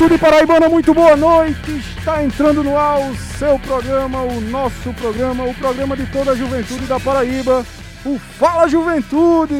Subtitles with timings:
[0.00, 1.76] Juventude Paraibana, muito boa noite.
[1.98, 6.34] Está entrando no ar o seu programa, o nosso programa, o programa de toda a
[6.34, 7.66] juventude da Paraíba,
[8.06, 9.52] o Fala Juventude.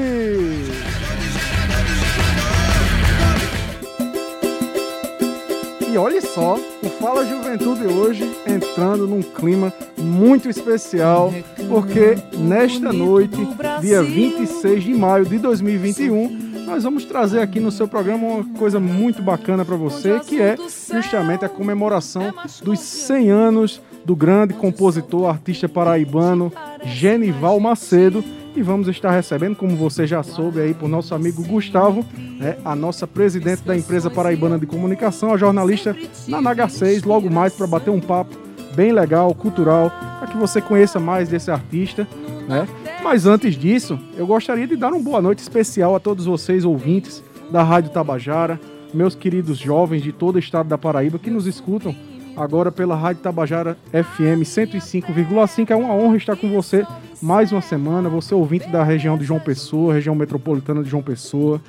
[5.86, 11.34] E olha só, o Fala Juventude hoje entrando num clima muito especial,
[11.68, 13.36] porque nesta noite,
[13.82, 16.39] dia 26 de maio de 2021,
[16.70, 20.56] nós vamos trazer aqui no seu programa uma coisa muito bacana para você, que é
[20.92, 26.52] justamente a comemoração dos 100 anos do grande compositor, artista paraibano
[26.84, 28.24] Genival Macedo.
[28.54, 32.74] E vamos estar recebendo, como você já soube aí, por nosso amigo Gustavo, né, a
[32.74, 37.90] nossa presidente da empresa paraibana de comunicação, a jornalista Nanaga 6, logo mais para bater
[37.90, 38.36] um papo
[38.74, 42.06] bem legal, cultural, para que você conheça mais desse artista,
[42.48, 42.66] né?
[43.02, 47.22] Mas antes disso, eu gostaria de dar uma boa noite especial a todos vocês ouvintes
[47.50, 48.60] da Rádio Tabajara,
[48.92, 51.94] meus queridos jovens de todo o estado da Paraíba que nos escutam
[52.36, 55.70] agora pela Rádio Tabajara FM 105,5.
[55.70, 56.86] É uma honra estar com você
[57.22, 61.60] mais uma semana, você ouvinte da região de João Pessoa, região metropolitana de João Pessoa,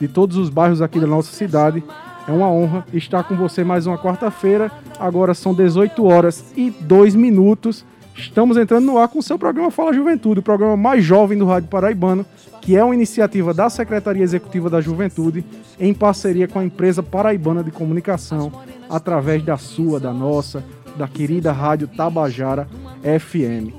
[0.00, 1.82] de todos os bairros aqui da nossa cidade.
[2.28, 4.70] É uma honra estar com você mais uma quarta-feira.
[4.98, 7.84] Agora são 18 horas e 2 minutos.
[8.16, 11.44] Estamos entrando no ar com o seu programa Fala Juventude, o programa mais jovem do
[11.44, 12.24] Rádio Paraibano,
[12.62, 15.44] que é uma iniciativa da Secretaria Executiva da Juventude,
[15.78, 18.50] em parceria com a empresa paraibana de comunicação,
[18.88, 20.64] através da sua, da nossa,
[20.96, 22.66] da querida Rádio Tabajara
[23.02, 23.74] FM.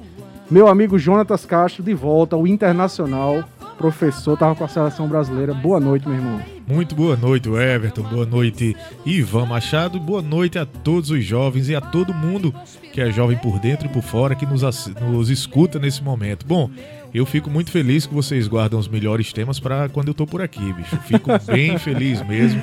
[0.50, 3.44] Meu amigo Jonatas Castro, de volta, o internacional,
[3.78, 5.54] professor, estava com a seleção brasileira.
[5.54, 6.42] Boa noite, meu irmão.
[6.68, 8.04] Muito boa noite, Everton.
[8.04, 8.76] Boa noite,
[9.06, 10.00] Ivan Machado.
[10.00, 12.54] Boa noite a todos os jovens e a todo mundo
[12.92, 14.64] que é jovem por dentro e por fora que nos,
[15.00, 16.46] nos escuta nesse momento.
[16.46, 16.70] Bom,
[17.14, 20.42] eu fico muito feliz que vocês guardam os melhores temas para quando eu tô por
[20.42, 20.98] aqui, bicho.
[21.06, 22.62] Fico bem feliz mesmo.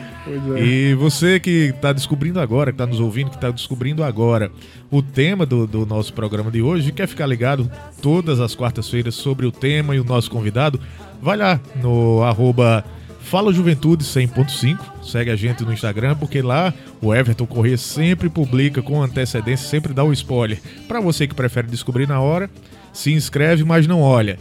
[0.56, 0.64] É.
[0.64, 4.50] E você que está descobrindo agora, que está nos ouvindo, que está descobrindo agora
[4.90, 9.46] o tema do, do nosso programa de hoje, quer ficar ligado todas as quartas-feiras sobre
[9.46, 10.80] o tema e o nosso convidado,
[11.20, 12.84] vai lá no arroba
[13.24, 18.82] Fala Juventude 100.5, segue a gente no Instagram, porque lá o Everton Corrêa sempre publica
[18.82, 20.60] com antecedência, sempre dá o um spoiler.
[20.86, 22.50] Para você que prefere descobrir na hora,
[22.94, 24.38] se inscreve, mas não olha.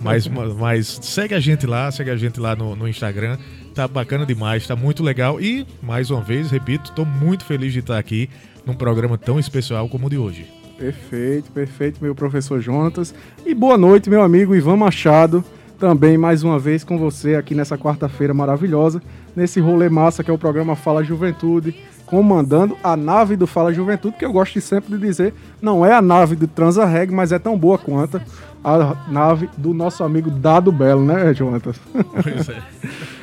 [0.00, 3.38] Mas, mas segue a gente lá, segue a gente lá no, no Instagram.
[3.74, 5.40] Tá bacana demais, tá muito legal.
[5.40, 8.28] E, mais uma vez, repito, estou muito feliz de estar aqui
[8.66, 10.46] num programa tão especial como o de hoje.
[10.76, 13.14] Perfeito, perfeito, meu professor Jonatas.
[13.46, 15.44] E boa noite, meu amigo Ivan Machado.
[15.78, 19.02] Também mais uma vez com você aqui nessa quarta-feira maravilhosa,
[19.34, 21.74] nesse rolê massa que é o programa Fala Juventude
[22.12, 26.02] comandando a nave do Fala Juventude, que eu gosto sempre de dizer, não é a
[26.02, 28.20] nave do Transarreg, mas é tão boa quanto
[28.62, 31.80] a nave do nosso amigo Dado Belo, né, Jonatas?
[31.90, 32.62] Pois é.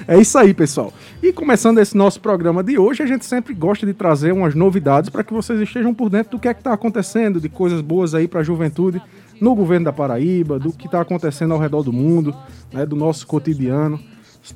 [0.18, 0.92] é isso aí, pessoal.
[1.22, 5.12] E começando esse nosso programa de hoje, a gente sempre gosta de trazer umas novidades
[5.12, 8.16] para que vocês estejam por dentro do que é que está acontecendo, de coisas boas
[8.16, 9.00] aí para a juventude
[9.40, 12.36] no governo da Paraíba, do que está acontecendo ao redor do mundo,
[12.74, 14.00] né, do nosso cotidiano,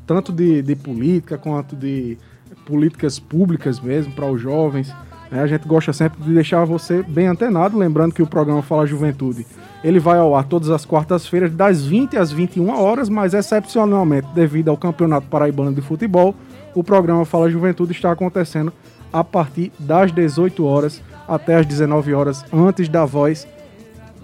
[0.07, 2.17] tanto de, de política quanto de
[2.65, 4.93] políticas públicas mesmo para os jovens.
[5.29, 5.41] Né?
[5.41, 9.45] A gente gosta sempre de deixar você bem antenado, lembrando que o programa Fala Juventude
[9.83, 14.69] ele vai ao ar todas as quartas-feiras, das 20 às 21 horas, mas excepcionalmente, devido
[14.69, 16.33] ao Campeonato Paraibano de Futebol,
[16.73, 18.71] o programa Fala Juventude está acontecendo
[19.11, 23.45] a partir das 18 horas até as 19 horas, antes da voz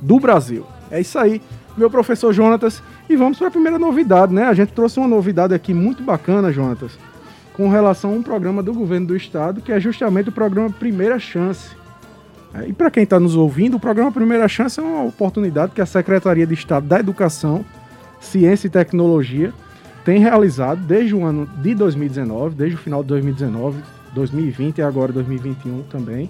[0.01, 0.65] do Brasil.
[0.89, 1.41] É isso aí,
[1.77, 2.81] meu professor Jonatas.
[3.09, 4.45] E vamos para a primeira novidade, né?
[4.45, 7.08] A gente trouxe uma novidade aqui muito bacana, Jonatas
[7.59, 11.19] com relação a um programa do governo do estado, que é justamente o programa Primeira
[11.19, 11.75] Chance.
[12.53, 15.81] É, e para quem está nos ouvindo, o programa Primeira Chance é uma oportunidade que
[15.81, 17.65] a Secretaria de Estado da Educação,
[18.17, 19.53] Ciência e Tecnologia
[20.05, 23.83] tem realizado desde o ano de 2019, desde o final de 2019,
[24.13, 26.29] 2020 e agora 2021 também,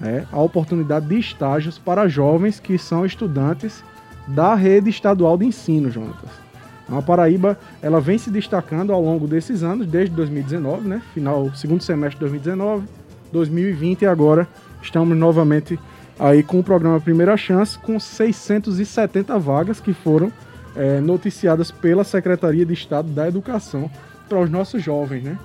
[0.00, 3.82] é, a oportunidade de estágios para jovens que são estudantes
[4.28, 6.49] da rede estadual de ensino, Jonatas.
[6.90, 11.02] A Paraíba ela vem se destacando ao longo desses anos, desde 2019, né?
[11.14, 12.86] Final, segundo semestre de 2019,
[13.32, 14.48] 2020 e agora
[14.82, 15.78] estamos novamente
[16.18, 20.32] aí com o programa Primeira Chance, com 670 vagas que foram
[20.76, 23.90] é, noticiadas pela Secretaria de Estado da Educação
[24.28, 25.38] para os nossos jovens, né?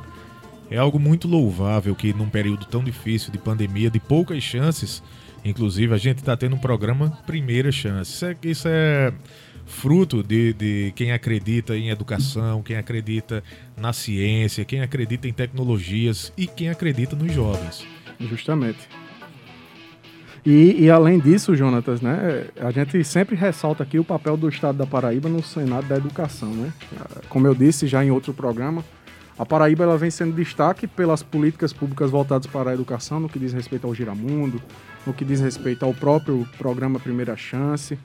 [0.70, 5.02] É algo muito louvável que num período tão difícil de pandemia, de poucas chances,
[5.44, 8.12] inclusive a gente está tendo um programa Primeira Chance.
[8.12, 9.14] Isso é, isso é
[9.66, 13.44] fruto de, de quem acredita em educação, quem acredita
[13.76, 17.86] na ciência, quem acredita em tecnologias e quem acredita nos jovens.
[18.20, 18.88] Justamente.
[20.46, 24.78] E, e, além disso, Jonatas, né, a gente sempre ressalta aqui o papel do Estado
[24.78, 26.50] da Paraíba no Senado da Educação.
[26.50, 26.72] Né?
[27.28, 28.84] Como eu disse já em outro programa,
[29.38, 33.38] A Paraíba ela vem sendo destaque pelas políticas públicas voltadas para a educação, no que
[33.38, 34.62] diz respeito ao Giramundo,
[35.06, 38.00] no que diz respeito ao próprio programa Primeira Chance,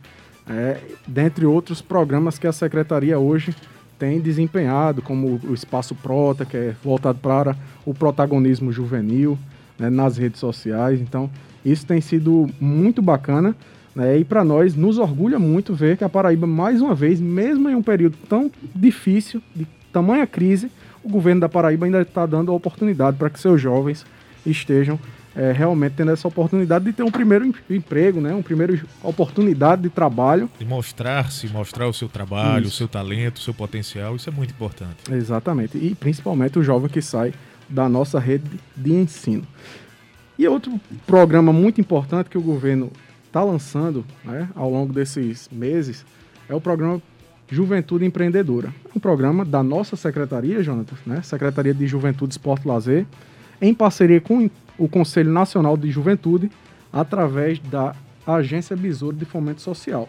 [0.51, 3.55] é, dentre outros programas que a secretaria hoje
[3.99, 7.57] tem desempenhado, como o Espaço Prota, que é voltado para
[7.87, 9.39] o protagonismo juvenil
[9.79, 11.01] né, nas redes sociais.
[11.01, 11.31] Então,
[11.65, 13.55] isso tem sido muito bacana.
[13.95, 17.69] Né, e para nós, nos orgulha muito ver que a Paraíba, mais uma vez, mesmo
[17.69, 20.71] em um período tão difícil, de tamanha crise,
[21.05, 24.05] o governo da Paraíba ainda está dando a oportunidade para que seus jovens
[24.45, 24.99] estejam
[25.35, 28.33] é, realmente tendo essa oportunidade de ter um primeiro emprego, né?
[28.33, 30.51] Uma primeira oportunidade de trabalho.
[30.59, 32.75] De mostrar-se, mostrar o seu trabalho, isso.
[32.75, 35.13] o seu talento, o seu potencial, isso é muito importante.
[35.13, 35.79] Exatamente.
[35.79, 37.33] E principalmente o jovem que sai
[37.69, 38.45] da nossa rede
[38.77, 39.45] de ensino.
[40.37, 42.91] E outro programa muito importante que o governo
[43.27, 46.05] está lançando né, ao longo desses meses
[46.49, 47.01] é o programa
[47.49, 48.73] Juventude Empreendedora.
[48.95, 51.21] Um programa da nossa secretaria, Jonathan, né?
[51.23, 53.07] Secretaria de Juventude, Esporte e Lazer,
[53.61, 54.49] em parceria com
[54.81, 56.51] o Conselho Nacional de Juventude
[56.93, 57.95] através da
[58.27, 60.09] Agência Besouro de Fomento Social.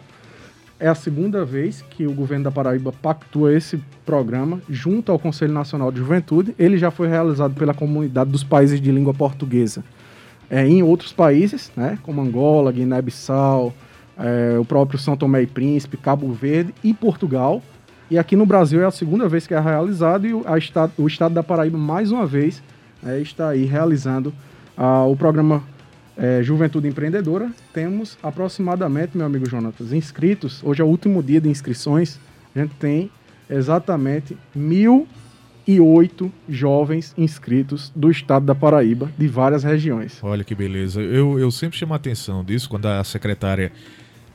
[0.80, 5.52] É a segunda vez que o governo da Paraíba pactua esse programa junto ao Conselho
[5.52, 6.54] Nacional de Juventude.
[6.58, 9.84] Ele já foi realizado pela comunidade dos países de língua portuguesa
[10.50, 13.72] é, em outros países, né, como Angola, Guiné-Bissau,
[14.18, 17.62] é, o próprio São Tomé e Príncipe, Cabo Verde e Portugal.
[18.10, 21.06] E aqui no Brasil é a segunda vez que é realizado e o, estado, o
[21.06, 22.62] estado da Paraíba, mais uma vez,
[23.02, 24.32] é, está aí realizando
[24.76, 25.62] ah, o programa
[26.16, 27.50] é, Juventude Empreendedora.
[27.72, 30.62] Temos aproximadamente, meu amigo Jonatas, inscritos.
[30.62, 32.18] Hoje é o último dia de inscrições.
[32.54, 33.10] A gente tem
[33.48, 40.18] exatamente 1.008 jovens inscritos do estado da Paraíba, de várias regiões.
[40.22, 41.00] Olha que beleza.
[41.00, 43.72] Eu, eu sempre chamo a atenção disso quando a secretária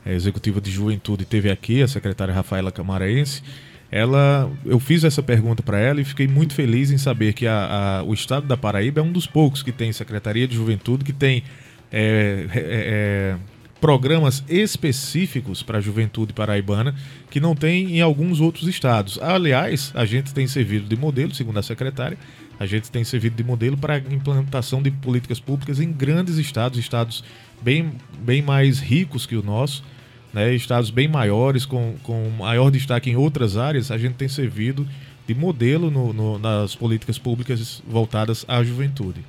[0.04, 3.42] é, executiva de juventude teve aqui, a secretária Rafaela Camaraense
[3.90, 8.00] ela, eu fiz essa pergunta para ela e fiquei muito feliz em saber que a,
[8.00, 11.12] a, o estado da Paraíba é um dos poucos que tem Secretaria de Juventude, que
[11.12, 11.42] tem
[11.90, 13.36] é, é, é,
[13.80, 16.94] programas específicos para a juventude paraibana
[17.30, 19.18] que não tem em alguns outros estados.
[19.22, 22.18] Aliás, a gente tem servido de modelo, segundo a secretária,
[22.60, 26.78] a gente tem servido de modelo para a implantação de políticas públicas em grandes estados,
[26.78, 27.24] estados
[27.62, 29.82] bem, bem mais ricos que o nosso
[30.32, 34.86] né, estados bem maiores, com, com maior destaque em outras áreas, a gente tem servido
[35.26, 39.24] de modelo no, no, nas políticas públicas voltadas à juventude.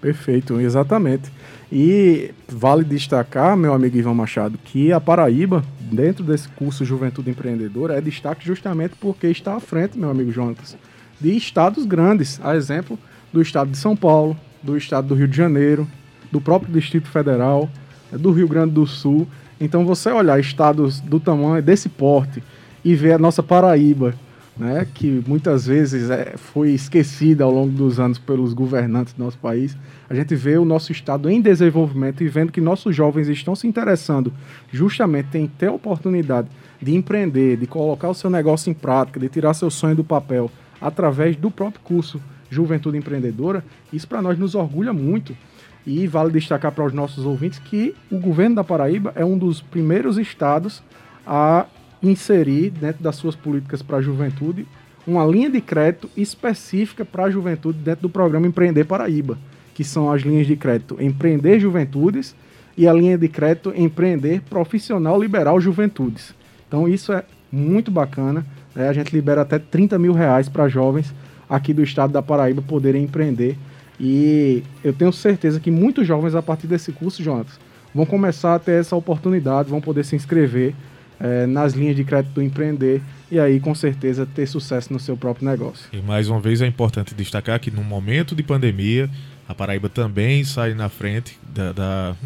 [0.00, 1.30] Perfeito, exatamente.
[1.72, 7.96] E vale destacar, meu amigo Ivan Machado, que a Paraíba, dentro desse curso Juventude Empreendedora,
[7.96, 10.76] é destaque justamente porque está à frente, meu amigo Jonas,
[11.18, 12.38] de estados grandes.
[12.44, 12.98] A exemplo
[13.32, 15.88] do estado de São Paulo, do estado do Rio de Janeiro,
[16.30, 17.70] do próprio Distrito Federal,
[18.12, 19.26] do Rio Grande do Sul.
[19.60, 22.42] Então você olhar estados do tamanho desse porte
[22.84, 24.14] e ver a nossa Paraíba,
[24.56, 29.38] né, que muitas vezes é, foi esquecida ao longo dos anos pelos governantes do nosso
[29.38, 29.76] país,
[30.08, 33.66] a gente vê o nosso estado em desenvolvimento e vendo que nossos jovens estão se
[33.66, 34.32] interessando
[34.70, 36.48] justamente em ter a oportunidade
[36.80, 40.50] de empreender, de colocar o seu negócio em prática, de tirar seu sonho do papel
[40.80, 42.20] através do próprio curso
[42.50, 45.36] Juventude Empreendedora, isso para nós nos orgulha muito
[45.86, 49.60] e vale destacar para os nossos ouvintes que o governo da Paraíba é um dos
[49.60, 50.82] primeiros estados
[51.26, 51.66] a
[52.02, 54.66] inserir dentro das suas políticas para a juventude
[55.06, 59.38] uma linha de crédito específica para a juventude dentro do programa Empreender Paraíba,
[59.74, 62.34] que são as linhas de crédito Empreender Juventudes
[62.76, 66.34] e a linha de crédito Empreender Profissional Liberal Juventudes.
[66.66, 68.44] Então isso é muito bacana.
[68.74, 68.88] Né?
[68.88, 71.14] A gente libera até 30 mil reais para jovens
[71.48, 73.56] aqui do estado da Paraíba poderem empreender
[73.98, 77.58] e eu tenho certeza que muitos jovens, a partir desse curso, Jonas,
[77.94, 80.74] vão começar a ter essa oportunidade, vão poder se inscrever
[81.20, 85.16] é, nas linhas de crédito do empreender e aí, com certeza, ter sucesso no seu
[85.16, 85.86] próprio negócio.
[85.92, 89.08] E mais uma vez é importante destacar que no momento de pandemia,
[89.48, 92.16] a Paraíba também sai na frente da, da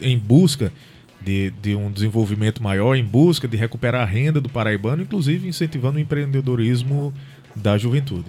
[0.00, 0.72] em busca
[1.20, 5.98] de, de, um desenvolvimento maior, em busca de recuperar a renda do paraibano, inclusive incentivando
[5.98, 7.12] o empreendedorismo
[7.54, 8.24] da juventude.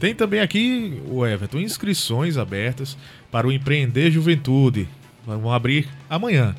[0.00, 2.96] Tem também aqui, o Everton, inscrições abertas
[3.30, 4.88] para o Empreender Juventude.
[5.26, 6.56] Vão abrir amanhã.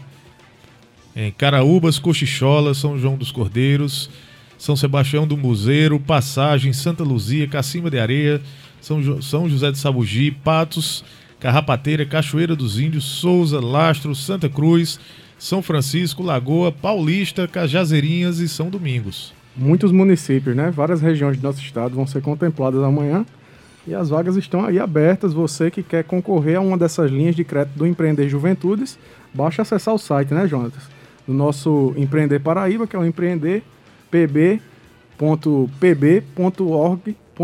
[1.15, 4.11] Em Caraúbas, Cochichola, São João dos Cordeiros,
[4.59, 8.39] São Sebastião do Museiro, Passagem, Santa Luzia, Cacima de Areia,
[8.79, 11.03] São, jo São José de Sabugi, Patos,
[11.39, 14.99] Carrapateira, Cachoeira dos Índios, Souza, Lastro, Santa Cruz,
[15.39, 20.71] São Francisco, Lagoa, Paulista, Cajazeirinhas e São Domingos muitos municípios, né?
[20.71, 23.25] Várias regiões do nosso estado vão ser contempladas amanhã.
[23.87, 25.33] E as vagas estão aí abertas.
[25.33, 28.97] Você que quer concorrer a uma dessas linhas de crédito do Empreender Juventudes,
[29.33, 30.83] basta acessar o site, né, Jonatas?
[31.27, 33.63] Do nosso Empreender Paraíba, que é o empreender
[34.09, 34.61] pb.pb.org.br.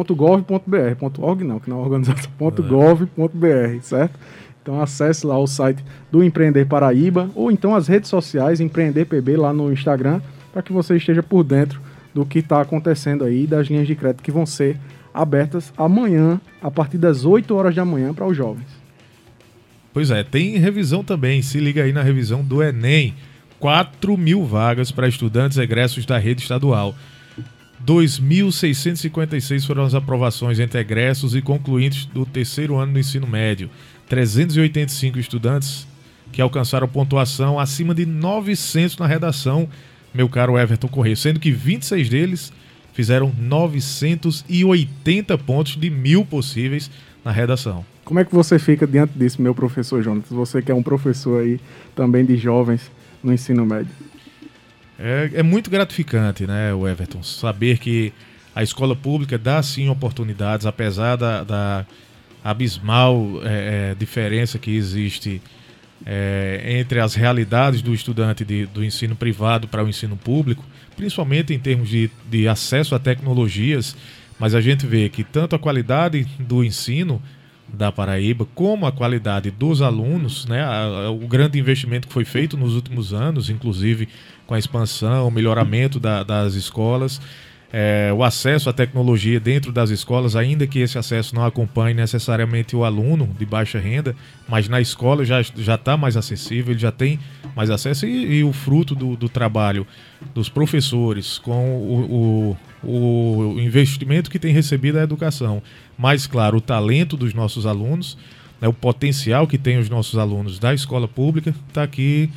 [0.03, 4.19] .gov.br, .org não, que não é organização, .gov.br, certo?
[4.61, 9.37] Então acesse lá o site do Empreender Paraíba ou então as redes sociais Empreender PB
[9.37, 10.21] lá no Instagram
[10.51, 11.81] para que você esteja por dentro
[12.17, 14.75] do que está acontecendo aí das linhas de crédito que vão ser
[15.13, 18.65] abertas amanhã a partir das 8 horas da manhã para os jovens.
[19.93, 21.43] Pois é, tem revisão também.
[21.43, 23.13] Se liga aí na revisão do Enem.
[23.59, 26.95] 4 mil vagas para estudantes egressos da rede estadual.
[27.85, 33.69] 2.656 foram as aprovações entre egressos e concluintes do terceiro ano do ensino médio.
[34.09, 35.87] 385 estudantes
[36.31, 39.69] que alcançaram pontuação acima de 900 na redação,
[40.17, 42.51] meu caro Everton Correia, sendo que 26 deles
[42.91, 46.89] fizeram 980 pontos de mil possíveis
[47.23, 47.85] na redação.
[48.03, 50.25] Como é que você fica diante disso, meu professor Jonas?
[50.29, 51.59] Você que é um professor aí
[51.95, 52.89] também de jovens
[53.21, 53.91] no ensino médio.
[54.97, 58.11] É, é muito gratificante, né, o Everton, saber que
[58.55, 61.85] a escola pública dá sim oportunidades, apesar da, da
[62.43, 65.39] abismal é, é, diferença que existe
[66.05, 70.63] é, entre as realidades do estudante de, do ensino privado para o ensino público,
[70.95, 73.95] principalmente em termos de, de acesso a tecnologias,
[74.39, 77.21] mas a gente vê que tanto a qualidade do ensino
[77.67, 80.65] da Paraíba, como a qualidade dos alunos, né,
[81.09, 84.07] o grande investimento que foi feito nos últimos anos, inclusive
[84.45, 87.19] com a expansão, o melhoramento da, das escolas,
[87.71, 92.75] é, o acesso à tecnologia dentro das escolas, ainda que esse acesso não acompanhe necessariamente
[92.75, 94.15] o aluno de baixa renda,
[94.47, 97.19] mas na escola já está mais acessível, ele já tem
[97.55, 99.85] mais acesso e, e o fruto do, do, trabalho
[100.33, 105.61] dos professores com o, o, o, investimento que tem recebido a educação,
[105.97, 108.17] mais claro, o talento dos nossos alunos,
[108.61, 112.29] né, o potencial que tem os nossos alunos da escola pública, está aqui,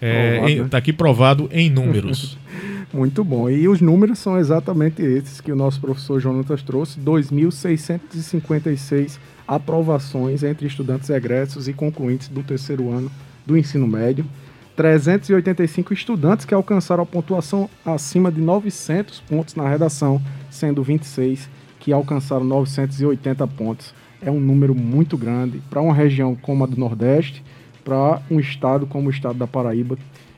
[0.00, 2.36] é, tá aqui provado em números.
[2.92, 3.48] Muito bom.
[3.50, 10.66] E os números são exatamente esses que o nosso professor Jonatas trouxe: 2.656 aprovações entre
[10.66, 13.08] estudantes egressos e concluintes do terceiro ano
[13.44, 14.26] do ensino médio.
[14.76, 21.50] 385 estudantes que alcançaram a pontuação acima de 900 pontos na redação, sendo 26
[21.80, 23.92] que alcançaram 980 pontos.
[24.22, 27.42] É um número muito grande para uma região como a do Nordeste,
[27.88, 29.96] para um estado como o estado da Paraíba,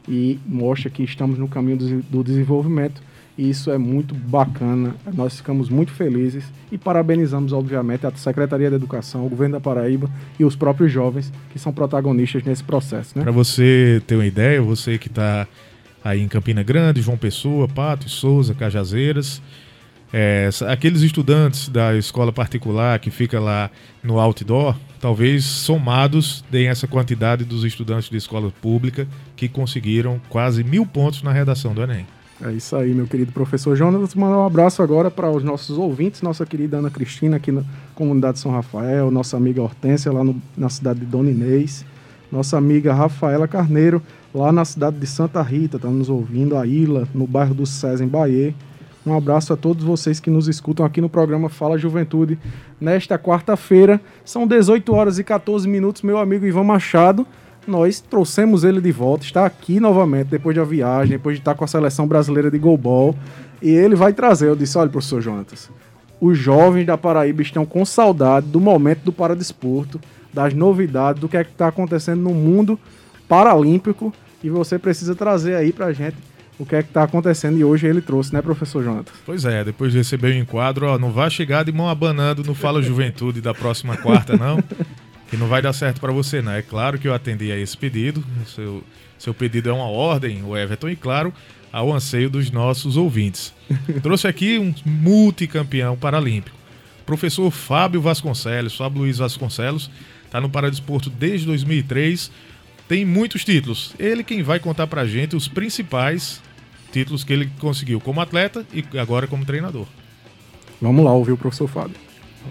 [0.08, 3.02] e mostra que estamos no caminho do desenvolvimento.
[3.36, 4.94] E isso é muito bacana.
[5.14, 10.10] Nós ficamos muito felizes e parabenizamos, obviamente, a Secretaria da Educação, o governo da Paraíba
[10.38, 13.16] e os próprios jovens que são protagonistas nesse processo.
[13.16, 13.22] Né?
[13.22, 15.46] Para você ter uma ideia, você que está
[16.04, 19.40] aí em Campina Grande, João Pessoa, Pato, Souza, Cajazeiras,
[20.12, 23.70] é, aqueles estudantes da escola particular que fica lá
[24.02, 30.64] no outdoor, talvez somados deem essa quantidade dos estudantes de escola pública que conseguiram quase
[30.64, 32.06] mil pontos na redação do Enem.
[32.42, 34.14] É isso aí, meu querido professor Jonas.
[34.14, 37.62] Mandar um abraço agora para os nossos ouvintes, nossa querida Ana Cristina aqui na
[37.94, 41.84] comunidade São Rafael, nossa amiga Hortência lá no, na cidade de Dona Inês,
[42.32, 44.02] nossa amiga Rafaela Carneiro
[44.34, 48.04] lá na cidade de Santa Rita, está nos ouvindo, a Ilha, no bairro do César,
[48.04, 48.54] em Bahia.
[49.04, 52.38] Um abraço a todos vocês que nos escutam aqui no programa Fala Juventude.
[52.78, 57.26] Nesta quarta-feira, são 18 horas e 14 minutos, meu amigo Ivan Machado.
[57.66, 61.64] Nós trouxemos ele de volta, está aqui novamente, depois da viagem, depois de estar com
[61.64, 63.14] a seleção brasileira de goalball.
[63.62, 65.70] E ele vai trazer, eu disse, olha, professor Jonatas,
[66.20, 69.98] os jovens da Paraíba estão com saudade do momento do paradesporto,
[70.32, 72.78] das novidades, do que é que está acontecendo no mundo
[73.26, 74.12] paralímpico.
[74.44, 76.16] E você precisa trazer aí pra gente
[76.60, 79.10] o que é que está acontecendo e hoje ele trouxe, né, professor Jonathan?
[79.24, 82.54] Pois é, depois de receber o enquadro, ó, não vá chegar de mão abanando no
[82.54, 84.62] Fala Juventude da próxima quarta, não,
[85.30, 86.52] que não vai dar certo para você, não.
[86.52, 88.84] É claro que eu atendi a esse pedido, seu,
[89.18, 91.32] seu pedido é uma ordem, o Everton, e claro,
[91.72, 93.54] ao anseio dos nossos ouvintes.
[94.02, 96.56] Trouxe aqui um multicampeão paralímpico,
[97.06, 99.90] professor Fábio Vasconcelos, Fábio Luiz Vasconcelos,
[100.26, 102.30] está no Paradesporto desde 2003,
[102.86, 103.94] tem muitos títulos.
[103.98, 106.42] Ele quem vai contar pra gente os principais
[106.90, 109.86] títulos que ele conseguiu como atleta e agora como treinador.
[110.80, 111.96] Vamos lá ouvir o professor Fábio.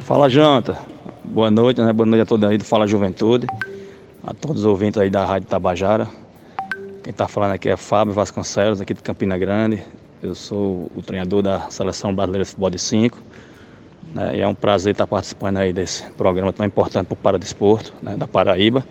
[0.02, 0.78] Fala, Janta.
[1.24, 1.92] Boa noite, né?
[1.92, 3.48] Boa noite a todos aí do Fala Juventude,
[4.24, 6.08] a todos os ouvintes aí da Rádio Tabajara.
[7.04, 9.84] Quem está falando aqui é Fábio Vasconcelos, aqui de Campina Grande.
[10.22, 13.18] Eu sou o treinador da Seleção Brasileira de Futebol de 5.
[14.14, 14.38] Né?
[14.38, 18.16] E é um prazer estar participando aí desse programa tão importante para o Paradesporto, né?
[18.18, 18.86] da Paraíba.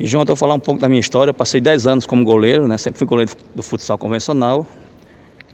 [0.00, 1.28] E João, eu vou falar um pouco da minha história.
[1.28, 2.78] Eu passei 10 anos como goleiro, né?
[2.78, 4.66] Sempre fui goleiro do futsal convencional.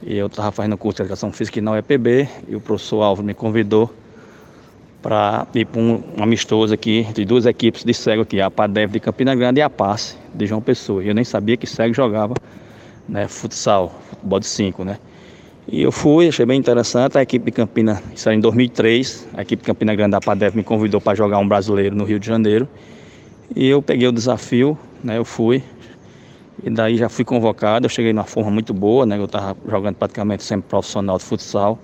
[0.01, 2.29] E eu estava fazendo curso de educação física na UEPB.
[2.47, 3.93] E o professor Alves me convidou
[5.01, 8.93] para ir para um, um, amistoso aqui de duas equipes de cego aqui, a PADEV
[8.93, 11.03] de Campina Grande e a PASSE de João Pessoa.
[11.03, 12.33] E eu nem sabia que cego jogava
[13.07, 14.97] né, futsal, futebol de 5, né?
[15.67, 17.17] E eu fui, achei bem interessante.
[17.17, 20.55] A equipe de Campina, isso era em 2003, a equipe de Campina Grande da PADEF
[20.55, 22.65] me convidou para jogar um brasileiro no Rio de Janeiro.
[23.55, 25.17] E eu peguei o desafio, né?
[25.17, 25.63] Eu fui.
[26.63, 29.17] E daí já fui convocado, eu cheguei numa forma muito boa, né?
[29.17, 31.79] Eu estava jogando praticamente sempre profissional de futsal.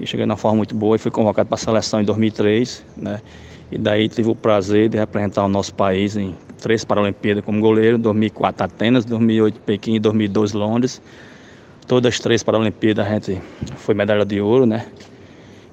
[0.00, 3.20] E cheguei numa forma muito boa e fui convocado para a seleção em 2003, né?
[3.70, 7.98] E daí tive o prazer de representar o nosso país em três Paralimpíadas como goleiro,
[7.98, 11.02] 2004 Atenas, 2008 Pequim e 2012 Londres.
[11.86, 13.40] Todas as três Paralimpíadas a gente
[13.76, 14.86] foi medalha de ouro, né?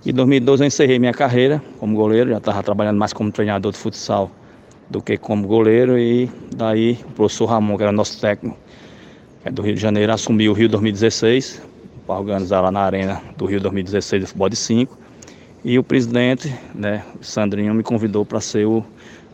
[0.05, 3.77] Em 2012 eu encerrei minha carreira como goleiro, já estava trabalhando mais como treinador de
[3.77, 4.31] futsal
[4.89, 8.57] do que como goleiro e daí o professor Ramon, que era nosso técnico
[9.45, 11.61] é do Rio de Janeiro, assumiu o Rio 2016
[12.05, 14.97] para organizar lá na arena do Rio 2016 de futebol de 5
[15.63, 18.83] e o presidente, né, Sandrinho, me convidou para ser o,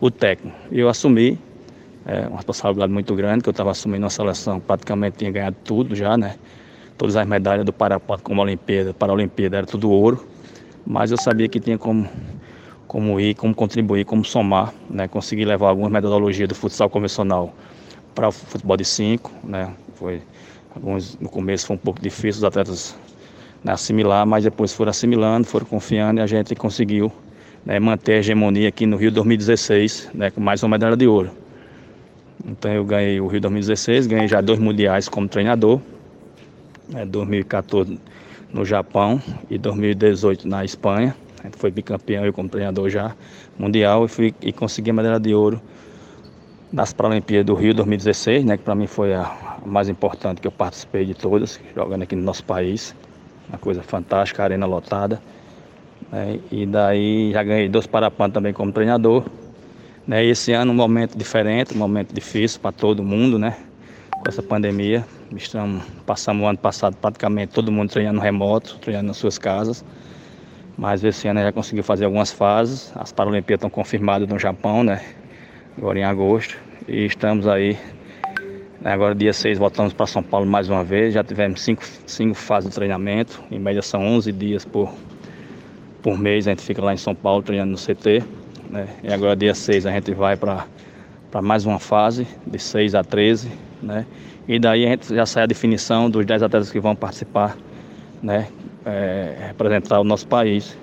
[0.01, 0.57] o técnico.
[0.71, 1.39] E eu assumi,
[2.05, 5.95] é, uma responsabilidade muito grande, que eu estava assumindo uma seleção, praticamente tinha ganhado tudo
[5.95, 6.35] já, né?
[6.97, 10.25] Todas as medalhas do Parapato como a Olimpíada era tudo ouro,
[10.85, 12.09] mas eu sabia que tinha como,
[12.87, 15.07] como ir, como contribuir, como somar, né?
[15.07, 17.53] Conseguir levar algumas metodologias do futsal convencional
[18.13, 19.73] para o futebol de 5, né?
[19.95, 20.21] Foi,
[20.73, 22.95] alguns, no começo foi um pouco difícil, os atletas
[23.63, 27.11] né, assimilar, mas depois foram assimilando, foram confiando e a gente conseguiu
[27.65, 31.31] né, manter a hegemonia aqui no Rio 2016, né, com mais uma medalha de ouro.
[32.45, 35.81] Então eu ganhei o Rio 2016, ganhei já dois mundiais como treinador,
[36.87, 37.99] né, 2014
[38.53, 41.15] no Japão e 2018 na Espanha.
[41.45, 43.15] Gente foi bicampeão eu como treinador já
[43.57, 45.61] mundial e, fui, e consegui a medalha de ouro
[46.73, 50.51] nas Paralimpíadas do Rio 2016, né, que para mim foi a mais importante que eu
[50.51, 52.95] participei de todas, jogando aqui no nosso país
[53.47, 55.21] uma coisa fantástica, arena lotada.
[56.11, 56.39] Né?
[56.51, 59.23] E daí já ganhei dois parapantos também como treinador.
[60.07, 60.25] Né?
[60.25, 63.55] E esse ano um momento diferente, um momento difícil para todo mundo, né?
[64.11, 65.05] Com essa pandemia.
[65.35, 69.85] Estamos, passamos o ano passado praticamente todo mundo treinando remoto, treinando nas suas casas.
[70.77, 72.91] Mas esse ano já conseguiu fazer algumas fases.
[72.95, 75.01] As Paralimpíadas estão confirmadas no Japão, né?
[75.77, 76.57] Agora em agosto.
[76.87, 77.77] E estamos aí
[78.85, 81.11] Agora, dia 6, voltamos para São Paulo mais uma vez.
[81.11, 83.43] Já tivemos cinco, cinco fases de treinamento.
[83.49, 84.93] Em média, são 11 dias por,
[86.03, 86.47] por mês.
[86.47, 88.21] A gente fica lá em São Paulo treinando no CT.
[88.69, 88.87] Né?
[89.03, 90.67] E agora, dia 6, a gente vai para
[91.41, 93.49] mais uma fase, de 6 a 13.
[93.81, 94.05] Né?
[94.47, 97.57] E daí a gente já sai a definição dos 10 atletas que vão participar,
[98.21, 98.49] né?
[98.85, 100.77] É, representar o nosso país.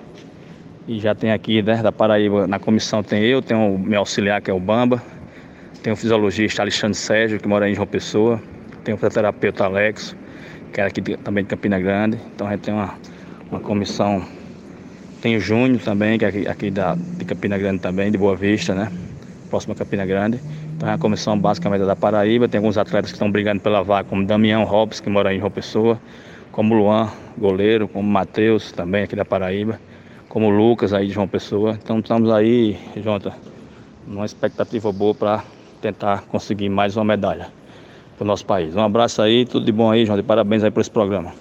[0.87, 4.41] E já tem aqui, né, da Paraíba, na comissão tem eu, tem o meu auxiliar
[4.41, 5.01] que é o Bamba,
[5.81, 8.41] tem o fisiologista Alexandre Sérgio, que mora em João Pessoa.
[8.85, 10.15] Tem o fisioterapeuta Alex,
[10.71, 12.17] que é aqui de, também de Campina Grande.
[12.33, 12.95] Então a gente tem uma,
[13.51, 14.25] uma comissão.
[15.21, 18.35] Tem o Júnior também, que é aqui, aqui da, de Campina Grande também, de Boa
[18.35, 18.89] Vista, né?
[19.49, 20.39] Próximo a Campina Grande.
[20.75, 22.47] Então é a comissão basicamente da Paraíba.
[22.47, 25.51] Tem alguns atletas que estão brigando pela vaga, como Damião Robes, que mora em João
[25.51, 25.99] Pessoa,
[26.53, 29.79] como Luan, goleiro, como Matheus, também aqui da Paraíba,
[30.29, 31.77] como Lucas aí de João Pessoa.
[31.83, 33.33] Então estamos aí, Jonathan,
[34.07, 35.43] numa expectativa boa para
[35.81, 37.47] tentar conseguir mais uma medalha
[38.15, 38.75] para o nosso país.
[38.75, 41.33] Um abraço aí, tudo de bom aí, João, e parabéns aí por esse programa.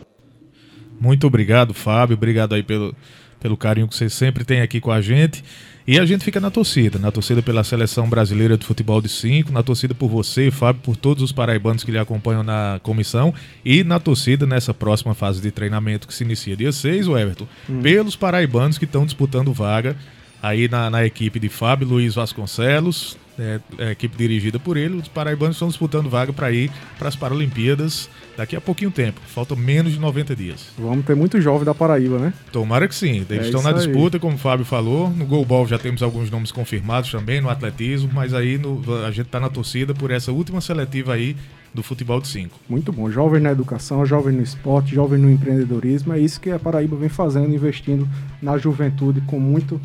[1.02, 2.94] Muito obrigado, Fábio, obrigado aí pelo,
[3.40, 5.42] pelo carinho que você sempre tem aqui com a gente.
[5.84, 9.50] E a gente fica na torcida, na torcida pela seleção brasileira de futebol de 5,
[9.50, 13.34] na torcida por você, Fábio, por todos os paraibanos que lhe acompanham na comissão
[13.64, 17.48] e na torcida nessa próxima fase de treinamento que se inicia dia 6, o Everton,
[17.68, 17.82] hum.
[17.82, 19.96] pelos paraibanos que estão disputando vaga
[20.40, 24.96] aí na, na equipe de Fábio Luiz Vasconcelos, é, é, equipe dirigida por ele.
[24.96, 29.20] Os paraibanos estão disputando vaga para ir para as Paralimpíadas daqui a pouquinho tempo.
[29.26, 30.68] Faltam menos de 90 dias.
[30.78, 32.32] Vamos ter muito jovem da Paraíba, né?
[32.50, 33.24] Tomara que sim.
[33.28, 35.10] Eles é estão na disputa, como o Fábio falou.
[35.10, 39.26] No goalball já temos alguns nomes confirmados também, no atletismo, mas aí no, a gente
[39.26, 41.36] está na torcida por essa última seletiva aí
[41.72, 42.58] do futebol de 5.
[42.68, 43.10] Muito bom.
[43.10, 46.12] Jovem na educação, jovem no esporte, jovem no empreendedorismo.
[46.12, 48.06] É isso que a Paraíba vem fazendo, investindo
[48.42, 49.80] na juventude com muito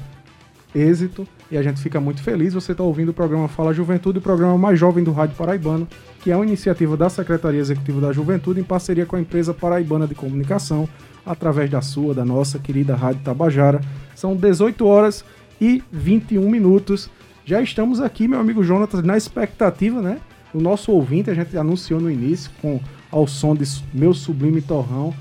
[0.76, 2.54] êxito e a gente fica muito feliz.
[2.54, 5.88] Você está ouvindo o programa Fala Juventude, o programa mais jovem do Rádio Paraibano,
[6.22, 10.08] que é uma iniciativa da Secretaria Executiva da Juventude em parceria com a empresa Paraibana
[10.08, 10.88] de Comunicação,
[11.26, 13.82] através da sua, da nossa querida Rádio Tabajara.
[14.16, 15.24] São 18 horas
[15.60, 17.10] e 21 minutos.
[17.46, 20.20] Já estamos aqui, meu amigo Jonatas, na expectativa, né?
[20.54, 22.80] O nosso ouvinte, a gente anunciou no início, com
[23.12, 25.14] ao som de Meu Sublime Torrão,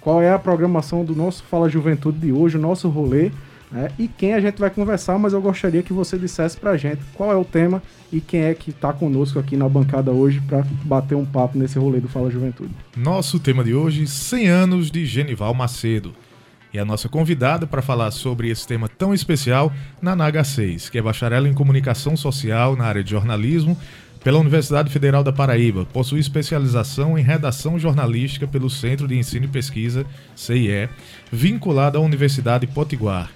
[0.00, 3.30] qual é a programação do nosso Fala Juventude de hoje, o nosso rolê.
[3.74, 3.90] Né?
[3.98, 7.32] E quem a gente vai conversar, mas eu gostaria que você dissesse pra gente qual
[7.32, 7.82] é o tema
[8.12, 11.76] e quem é que está conosco aqui na bancada hoje para bater um papo nesse
[11.76, 12.70] rolê do Fala Juventude.
[12.96, 16.14] Nosso tema de hoje, 100 anos de Genival Macedo.
[16.72, 21.02] E a nossa convidada para falar sobre esse tema tão especial, Nanaga 6, que é
[21.02, 23.76] bacharel em comunicação social na área de jornalismo
[24.22, 25.84] pela Universidade Federal da Paraíba.
[25.84, 30.06] Possui especialização em redação jornalística pelo Centro de Ensino e Pesquisa,
[30.36, 30.88] CIE,
[31.32, 33.30] vinculada à Universidade Potiguar.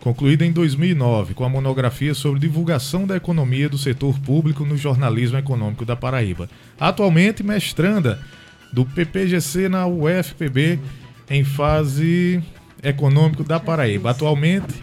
[0.00, 5.36] Concluída em 2009 com a monografia sobre divulgação da economia do setor público no jornalismo
[5.36, 6.48] econômico da Paraíba.
[6.78, 8.18] Atualmente mestranda
[8.72, 10.78] do PPGC na UFPB
[11.28, 12.42] em fase
[12.82, 14.10] econômico da Paraíba.
[14.10, 14.82] Atualmente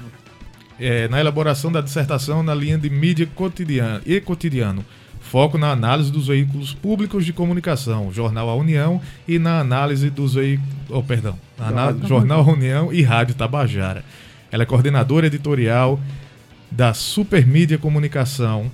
[0.80, 4.86] é, na elaboração da dissertação na linha de mídia cotidiana e cotidiano
[5.28, 10.36] foco na análise dos veículos públicos de comunicação, Jornal A União, e na análise dos
[10.36, 10.74] veículos.
[10.90, 11.38] Oh, perdão.
[12.08, 14.06] Jornal A União e Rádio Tabajara.
[14.52, 16.00] Ela é coordenadora editorial
[16.72, 18.72] da Supermídia Comunicação,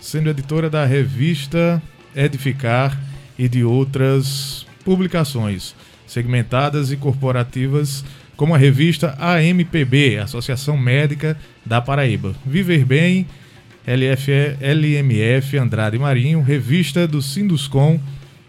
[0.00, 1.82] sendo editora da revista
[2.14, 2.98] Edificar
[3.38, 5.74] e de outras publicações
[6.06, 8.04] segmentadas e corporativas,
[8.36, 12.34] como a revista AMPB, Associação Médica da Paraíba.
[12.44, 13.26] Viver Bem
[13.86, 18.00] LFE, LMF Andrade Marinho, revista do Sinduscom,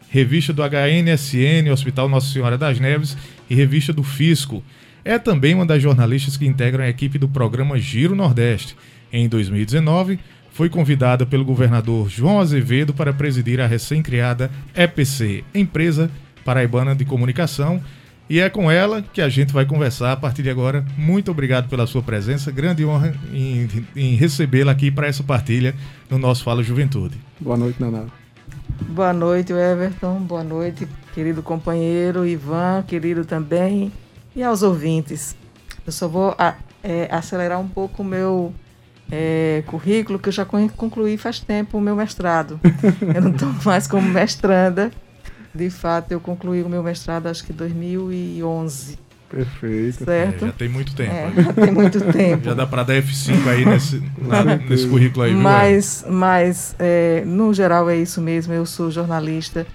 [0.10, 3.18] revista do HNSN, Hospital Nossa Senhora das Neves
[3.50, 4.64] e revista do Fisco.
[5.08, 8.76] É também uma das jornalistas que integram a equipe do programa Giro Nordeste.
[9.10, 10.20] Em 2019,
[10.52, 16.12] foi convidada pelo governador João Azevedo para presidir a recém-criada EPC, Empresa
[16.44, 17.82] Paraibana de Comunicação,
[18.30, 20.86] e é com ela que a gente vai conversar a partir de agora.
[20.98, 22.52] Muito obrigado pela sua presença.
[22.52, 25.74] Grande honra em, em recebê-la aqui para essa partilha
[26.10, 27.16] no nosso Fala Juventude.
[27.40, 28.08] Boa noite, Naná.
[28.90, 30.20] Boa noite, Everton.
[30.20, 33.90] Boa noite, querido companheiro Ivan, querido também.
[34.38, 35.36] E aos ouvintes.
[35.84, 38.54] Eu só vou a, é, acelerar um pouco o meu
[39.12, 42.60] é, currículo, que eu já concluí faz tempo o meu mestrado.
[43.16, 44.92] eu não estou mais como mestranda
[45.56, 49.00] de fato, eu concluí o meu mestrado acho que em 2011.
[49.28, 50.06] Perfeito.
[50.06, 50.46] Certo?
[50.46, 51.14] É, já tem muito tempo.
[51.14, 52.46] É, já tem muito tempo.
[52.46, 55.34] já dá para dar F5 aí nesse, na, nesse currículo aí.
[55.34, 58.54] Mas, mas é, no geral é isso mesmo.
[58.54, 59.66] Eu sou jornalista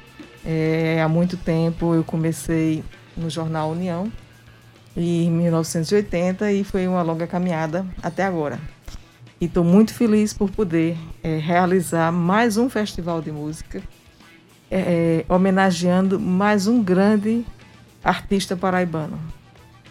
[0.47, 1.95] é, há muito tempo.
[1.95, 2.85] Eu comecei
[3.17, 4.11] no jornal União
[4.97, 8.59] em 1980 e foi uma longa caminhada até agora.
[9.41, 13.83] E estou muito feliz por poder é, realizar mais um festival de música
[14.71, 17.45] é, é, homenageando mais um grande
[18.03, 19.19] artista paraibano.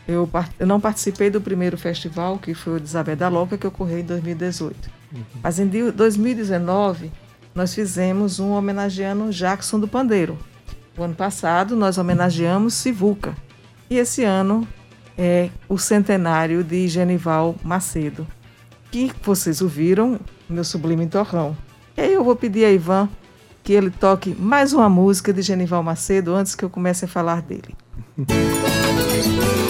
[0.08, 0.28] Eu,
[0.60, 4.00] eu, não participei do primeiro festival, que foi o de Isabel da Loca, que ocorreu
[4.00, 4.90] em 2018.
[5.14, 5.24] Uhum.
[5.44, 7.12] Mas em 2019,
[7.54, 10.38] nós fizemos um homenageando Jackson do Pandeiro.
[10.98, 13.36] O ano passado, nós homenageamos Sivuca.
[13.90, 14.68] E esse ano
[15.18, 18.28] é o centenário de Genival Macedo,
[18.92, 20.20] que vocês ouviram,
[20.50, 21.56] meu sublime torrão.
[21.98, 23.10] E aí eu vou pedir a Ivan
[23.64, 27.42] que ele toque mais uma música de Genival Macedo antes que eu comece a falar
[27.42, 27.76] dele.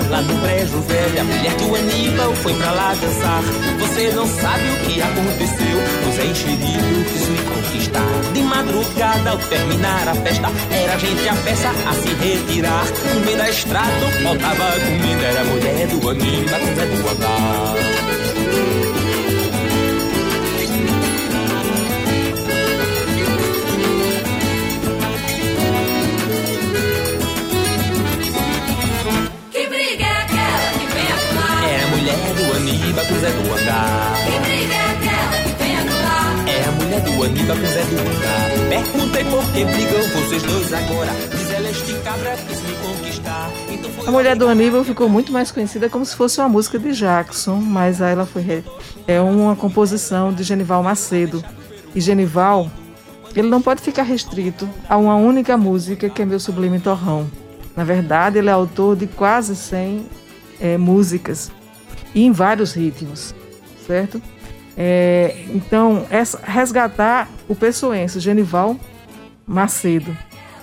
[0.00, 1.20] lá no brejo velho.
[1.20, 3.42] A mulher do Aníbal foi pra lá dançar.
[3.80, 5.76] Você não sabe o que aconteceu.
[6.08, 8.32] O Zé enxerido quis me conquistar.
[8.32, 12.84] De madrugada, ao terminar a festa, era gente a peça a se retirar.
[13.14, 15.22] No meio da estrada, faltava comida.
[15.24, 18.93] Era a mulher do Aníbal com Zé do Hangar.
[32.64, 34.14] Aníbal com Zé do Hangar.
[34.24, 36.48] Que briga é aquela que vem anular?
[36.48, 38.68] É a mulher do Aníbal com Zé do Hangar.
[38.70, 41.10] Perguntei por que brigam vocês dois agora.
[41.30, 43.50] Diz ela este cabra quis me conquistar.
[43.70, 46.92] Então a mulher do Aníbal ficou muito mais conhecida como se fosse uma música de
[46.92, 48.64] Jackson, mas aí ela foi
[49.06, 51.44] é uma composição de Genival Macedo.
[51.94, 52.70] E Genival,
[53.36, 57.30] ele não pode ficar restrito a uma única música que é meu sublime torrão.
[57.76, 60.06] Na verdade, ele é autor de quase 100
[60.58, 61.52] é, músicas
[62.14, 63.34] e em vários ritmos,
[63.86, 64.20] certo?
[64.76, 68.76] É, então, essa, resgatar o pessoense Genival
[69.46, 70.16] Macedo,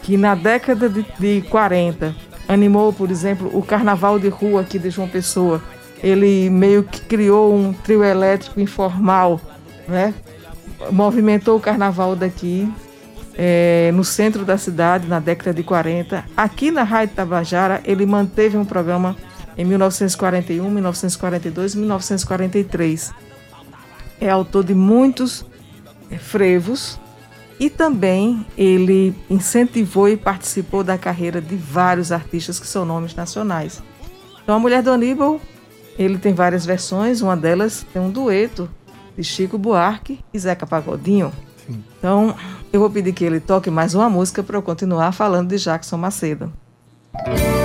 [0.04, 2.16] que na década de, de 40
[2.48, 5.62] animou, por exemplo, o carnaval de rua aqui de João Pessoa.
[6.04, 9.40] Ele meio que criou um trio elétrico informal,
[9.88, 10.14] né?
[10.92, 12.68] movimentou o carnaval daqui,
[13.38, 16.26] é, no centro da cidade, na década de 40.
[16.36, 19.16] Aqui na Rádio Tabajara, ele manteve um programa
[19.58, 23.14] em 1941, 1942 e 1943.
[24.20, 25.46] É autor de muitos
[26.10, 27.00] é, frevos
[27.60, 33.84] E também ele incentivou e participou da carreira de vários artistas que são nomes nacionais.
[34.42, 35.40] Então, a Mulher do Aníbal,
[35.98, 38.68] ele tem várias versões, uma delas tem um dueto
[39.16, 41.32] de Chico Buarque e Zeca Pagodinho.
[41.68, 41.84] Sim.
[42.00, 42.36] Então,
[42.74, 45.98] eu vou pedir que ele toque mais uma música para eu continuar falando de Jackson
[45.98, 46.52] Macedo.
[47.28, 47.61] vida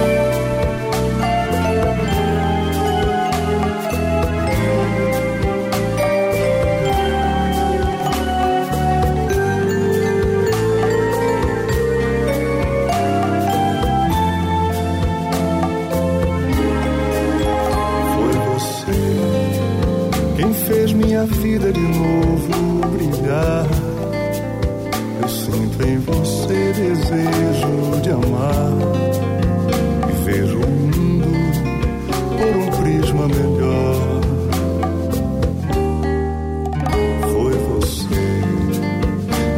[25.96, 28.72] em você desejo de amar
[30.09, 31.26] e vejo o mundo
[32.37, 34.20] por um prisma melhor.
[37.32, 38.24] Foi você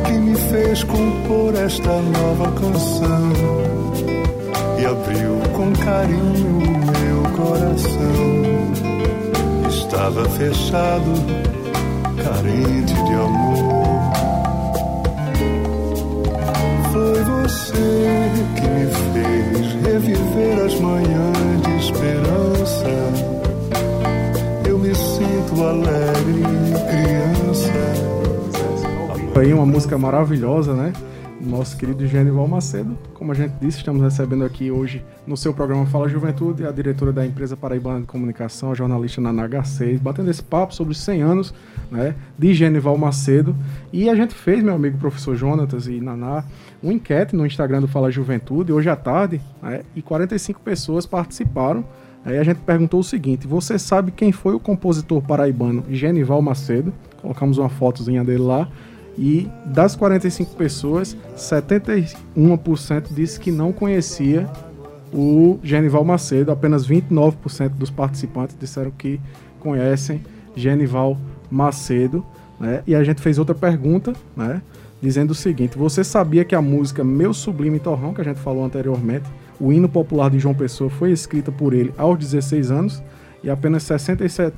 [0.05, 3.33] que me fez compor esta nova canção
[4.79, 8.29] e abriu com carinho o meu coração.
[9.69, 11.13] Estava fechado
[12.23, 13.78] carente de amor.
[19.99, 22.85] Reviver as manhãs de esperança.
[24.67, 26.43] Eu me sinto alegre,
[26.89, 27.73] criança.
[29.35, 30.93] Aí uma música maravilhosa, né?
[31.41, 32.99] nosso querido Genival Macedo.
[33.15, 37.13] Como a gente disse, estamos recebendo aqui hoje no seu programa Fala Juventude a diretora
[37.13, 41.23] da empresa Paraibana de Comunicação, a jornalista na NH6, batendo esse papo sobre os 100
[41.23, 41.55] anos
[41.91, 43.55] né, de Genival Macedo.
[43.93, 46.45] E a gente fez, meu amigo professor Jonatas e Naná,
[46.83, 51.85] uma enquete no Instagram do Fala Juventude, hoje à tarde, né, e 45 pessoas participaram.
[52.25, 56.93] Aí a gente perguntou o seguinte: você sabe quem foi o compositor paraibano Genival Macedo?
[57.21, 58.69] Colocamos uma fotozinha dele lá.
[59.17, 64.49] E das 45 pessoas, 71% disse que não conhecia
[65.13, 66.53] o Genival Macedo.
[66.53, 69.21] Apenas 29% dos participantes disseram que
[69.59, 70.21] conhecem
[70.55, 71.19] Genival
[71.51, 72.25] Macedo.
[72.61, 72.83] Né?
[72.87, 74.63] E a gente fez outra pergunta, né?
[75.01, 78.65] Dizendo o seguinte: Você sabia que a música Meu Sublime Torrão, que a gente falou
[78.65, 79.29] anteriormente,
[79.61, 83.03] o hino popular de João Pessoa, foi escrita por ele aos 16 anos?
[83.43, 84.53] E apenas 67%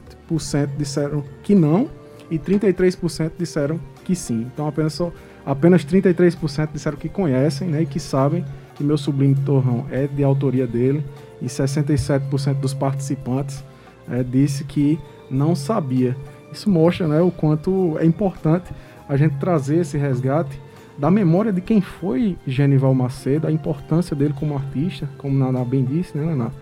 [0.76, 1.88] disseram que não,
[2.31, 4.46] e 33% disseram que sim.
[4.53, 5.12] Então apenas, só,
[5.44, 10.22] apenas 33% disseram que conhecem né, e que sabem que meu sobrinho Torrão é de
[10.22, 11.05] autoria dele
[11.42, 13.62] e 67% dos participantes
[14.11, 14.98] é, disse que
[15.31, 16.16] não sabia.
[16.53, 18.72] Isso mostra né, o quanto é importante
[19.10, 20.56] a gente trazer esse resgate
[20.96, 25.84] da memória de quem foi Genival Macedo, a importância dele como artista, como Naná bem
[25.84, 26.52] disse, né, Naná?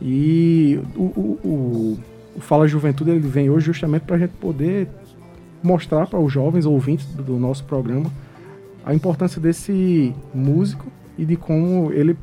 [0.00, 1.98] E o, o, o,
[2.36, 4.86] o Fala Juventude ele vem hoje justamente para a gente poder
[5.60, 8.08] mostrar para os jovens ouvintes do, do nosso programa
[8.86, 10.86] a importância desse músico
[11.18, 12.16] e de como ele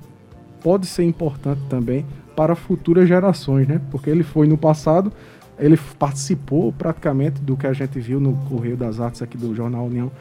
[0.63, 3.81] pode ser importante também para futuras gerações, né?
[3.91, 5.11] Porque ele foi no passado,
[5.57, 9.85] ele participou praticamente do que a gente viu no Correio das Artes aqui do Jornal
[9.85, 10.11] União,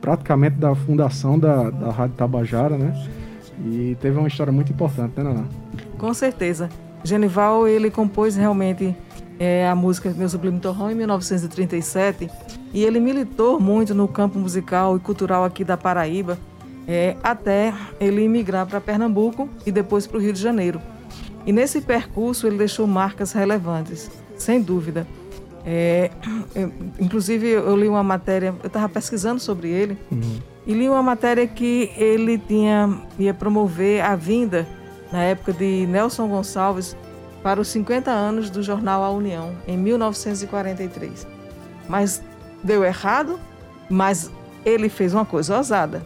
[0.00, 2.92] praticamente da fundação da, da Rádio Tabajara, né?
[3.64, 5.44] E teve uma história muito importante, né, Naná?
[5.96, 6.68] Com certeza.
[7.02, 8.94] Genival, ele compôs realmente
[9.38, 12.30] é, a música Meu Sublime Torrão em 1937
[12.72, 16.38] e ele militou muito no campo musical e cultural aqui da Paraíba
[16.86, 20.80] é, até ele imigrar para Pernambuco e depois para o Rio de Janeiro.
[21.46, 24.10] E nesse percurso ele deixou marcas relevantes,
[24.44, 25.06] sem dúvida.
[25.66, 26.10] É,
[26.54, 30.38] eu, inclusive eu li uma matéria, eu estava pesquisando sobre ele uhum.
[30.66, 34.68] e li uma matéria que ele tinha ia promover a vinda
[35.10, 36.94] na época de Nelson Gonçalves
[37.42, 41.26] para os 50 anos do jornal A União, em 1943.
[41.88, 42.22] Mas
[42.62, 43.38] deu errado,
[43.88, 44.30] mas
[44.64, 46.02] ele fez uma coisa ousada.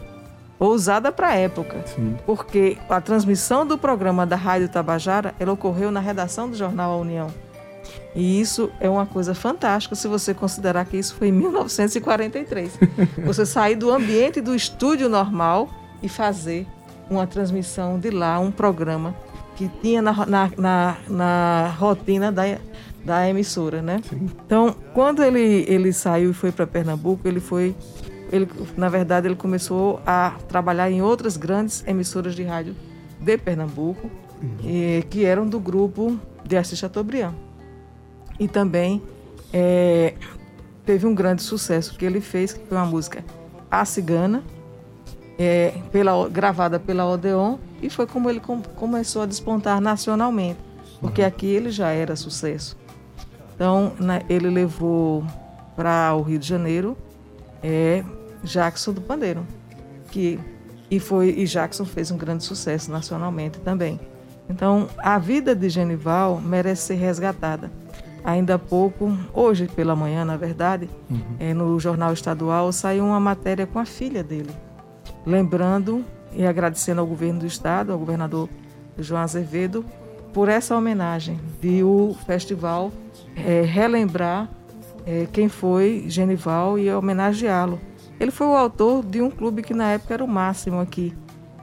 [0.57, 1.81] Ousada para a época.
[1.85, 2.17] Sim.
[2.25, 6.97] Porque a transmissão do programa da Rádio Tabajara ela ocorreu na redação do jornal A
[6.97, 7.27] União.
[8.15, 12.79] E isso é uma coisa fantástica se você considerar que isso foi em 1943.
[13.23, 15.69] você sair do ambiente do estúdio normal
[16.01, 16.65] e fazer
[17.09, 19.15] uma transmissão de lá, um programa
[19.55, 22.43] que tinha na, na, na, na rotina da,
[23.03, 23.99] da emissora, né?
[24.09, 24.29] Sim.
[24.45, 27.75] Então, quando ele, ele saiu e foi para Pernambuco, ele foi,
[28.31, 32.75] ele, na verdade, ele começou a trabalhar em outras grandes emissoras de rádio
[33.19, 34.09] de Pernambuco,
[34.41, 34.57] uhum.
[34.63, 37.33] e, que eram do grupo de Assis Chateaubriand.
[38.39, 39.01] E também
[39.51, 40.13] é,
[40.85, 43.23] teve um grande sucesso que ele fez, que foi uma música
[43.69, 44.43] A Cigana,
[45.37, 50.59] é, pela, gravada pela Odeon, e foi como ele com, começou a despontar nacionalmente,
[50.99, 51.27] porque uhum.
[51.27, 52.77] aqui ele já era sucesso.
[53.55, 55.23] Então, né, ele levou
[55.75, 56.97] para o Rio de Janeiro
[57.61, 58.03] é,
[58.43, 59.45] Jackson do Pandeiro.
[60.11, 60.39] que
[60.91, 63.99] e foi e Jackson fez um grande sucesso nacionalmente também.
[64.49, 67.71] Então, a vida de Genival merece ser resgatada.
[68.23, 71.21] Ainda há pouco, hoje pela manhã, na verdade, uhum.
[71.39, 74.51] é, no jornal estadual saiu uma matéria com a filha dele,
[75.25, 76.03] lembrando
[76.33, 78.49] e agradecendo ao governo do estado, ao governador
[78.97, 79.85] João Azevedo,
[80.33, 82.91] por essa homenagem de o festival
[83.35, 84.49] é, relembrar
[85.05, 87.79] é, quem foi Genival e homenageá-lo.
[88.19, 91.15] Ele foi o autor de um clube que na época era o máximo aqui,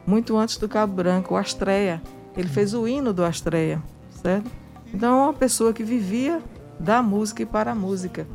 [0.07, 2.03] muito antes do Cabo Branco, o Astreia.
[2.37, 3.83] Ele fez o hino do Astreia,
[4.23, 4.51] certo?
[4.93, 6.43] Então é uma pessoa que vivia
[6.79, 8.27] da música e para a música,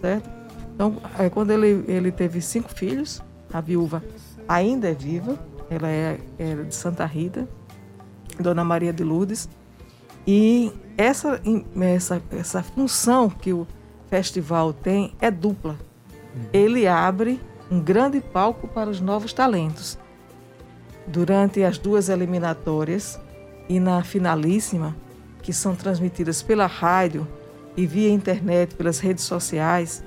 [0.00, 0.28] certo?
[0.74, 4.02] Então, é, quando ele, ele teve cinco filhos, a viúva
[4.48, 7.46] ainda é viva, ela é, é de Santa Rita,
[8.38, 9.48] Dona Maria de Lourdes,
[10.26, 11.40] e essa,
[11.80, 13.66] essa, essa função que o
[14.08, 15.76] festival tem é dupla.
[16.52, 19.98] Ele abre um grande palco para os novos talentos.
[21.06, 23.20] Durante as duas eliminatórias
[23.68, 24.96] e na finalíssima,
[25.42, 27.26] que são transmitidas pela rádio
[27.76, 30.02] e via internet, pelas redes sociais,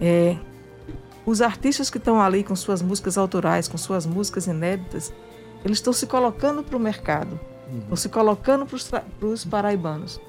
[0.00, 0.36] é,
[1.24, 5.12] os artistas que estão ali com suas músicas autorais, com suas músicas inéditas,
[5.64, 7.38] eles estão se colocando para o mercado,
[7.70, 7.78] uhum.
[7.78, 10.20] estão se colocando para os paraibanos.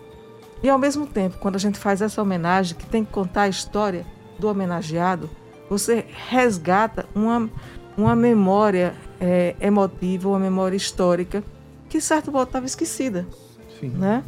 [0.62, 3.50] E ao mesmo tempo, quando a gente faz essa homenagem, que tem que contar a
[3.50, 4.06] história
[4.39, 5.30] do homenageado,
[5.70, 7.50] você resgata uma,
[7.98, 11.44] uma memória é, emotiva, uma memória histórica,
[11.89, 13.26] que certo modo estava esquecida.
[13.80, 13.89] Sim.
[13.89, 14.24] Né?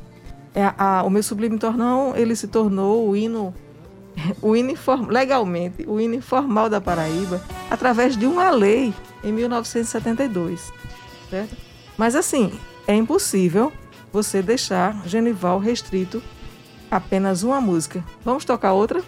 [0.55, 3.53] É, a, o meu sublime tornão, ele se tornou o hino,
[4.41, 10.71] o hino inform, legalmente, o hino informal da Paraíba, através de uma lei em 1972.
[11.29, 11.57] Certo?
[11.97, 12.51] Mas assim,
[12.87, 13.71] é impossível
[14.11, 16.23] você deixar Genival restrito
[16.89, 18.03] apenas uma música.
[18.23, 19.03] Vamos tocar outra?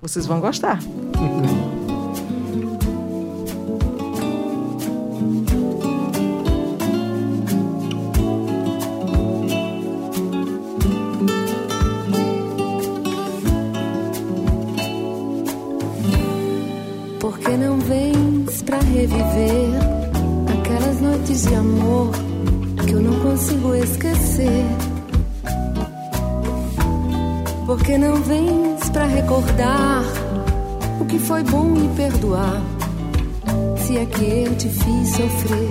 [0.00, 0.78] Vocês vão gostar.
[18.72, 19.68] pra reviver
[20.58, 22.10] aquelas noites de amor?
[22.86, 24.64] que eu não consigo esquecer.
[27.66, 30.02] Porque não vens para recordar
[31.00, 32.62] o que foi bom e perdoar,
[33.76, 35.68] se é que eu te fiz sofrer.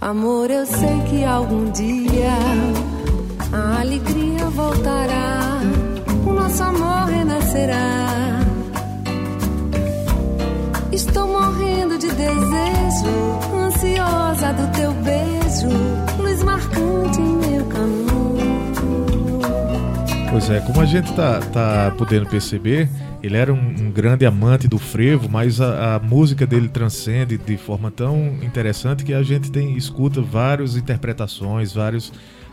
[0.00, 2.38] Amor, eu sei que algum dia
[3.52, 5.60] a alegria voltará,
[6.26, 8.15] o nosso amor renascerá.
[10.96, 15.68] Estou morrendo de desejo ansiosa do teu beijo,
[16.18, 19.38] luz marcante em meu caminho.
[20.30, 22.88] Pois é, como a gente tá, tá podendo perceber,
[23.22, 27.58] ele era um, um grande amante do frevo, mas a, a, música dele transcende de
[27.58, 32.10] forma tão interessante que a gente tem escuta várias interpretações, vários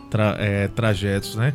[0.09, 1.53] tra, é, trajetos, né?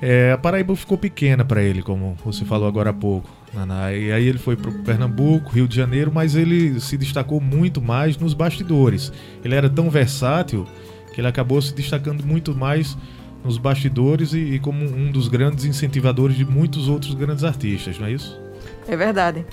[0.00, 3.28] É, a Paraíba ficou pequena para ele, como você falou agora há pouco.
[3.52, 8.16] E aí ele foi para Pernambuco, Rio de Janeiro, mas ele se destacou muito mais
[8.16, 9.12] nos bastidores.
[9.44, 10.66] Ele era tão versátil
[11.12, 12.96] que ele acabou se destacando muito mais
[13.44, 18.06] nos bastidores e, e como um dos grandes incentivadores de muitos outros grandes artistas, não
[18.06, 18.40] é isso?
[18.86, 19.44] É verdade.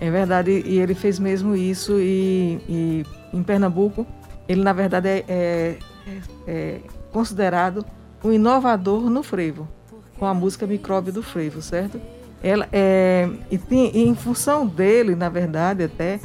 [0.00, 4.04] É verdade, e ele fez mesmo isso e, e em Pernambuco
[4.48, 5.76] ele na verdade é, é,
[6.46, 6.80] é
[7.12, 7.84] considerado
[8.22, 9.68] um inovador no frevo,
[10.18, 12.00] com a música Micróbio do Frevo, certo?
[12.44, 16.20] Ela, é, e, tem, e em função dele, na verdade, até,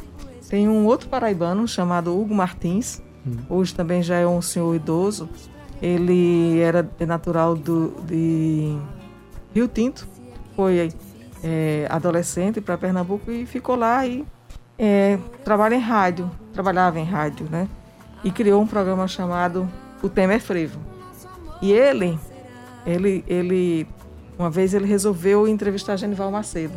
[0.50, 3.38] tem um outro paraibano chamado Hugo Martins, hum.
[3.48, 5.30] hoje também já é um senhor idoso.
[5.80, 8.76] Ele era natural do, de
[9.54, 10.06] Rio Tinto,
[10.54, 10.92] foi
[11.42, 14.22] é, adolescente para Pernambuco e ficou lá e
[14.78, 17.66] é, trabalha em rádio, trabalhava em rádio, né?
[18.22, 19.66] E criou um programa chamado
[20.02, 20.78] O Tema é Frevo.
[21.62, 22.18] E ele,
[22.84, 23.86] ele, ele
[24.40, 26.72] uma vez ele resolveu entrevistar Genival Macedo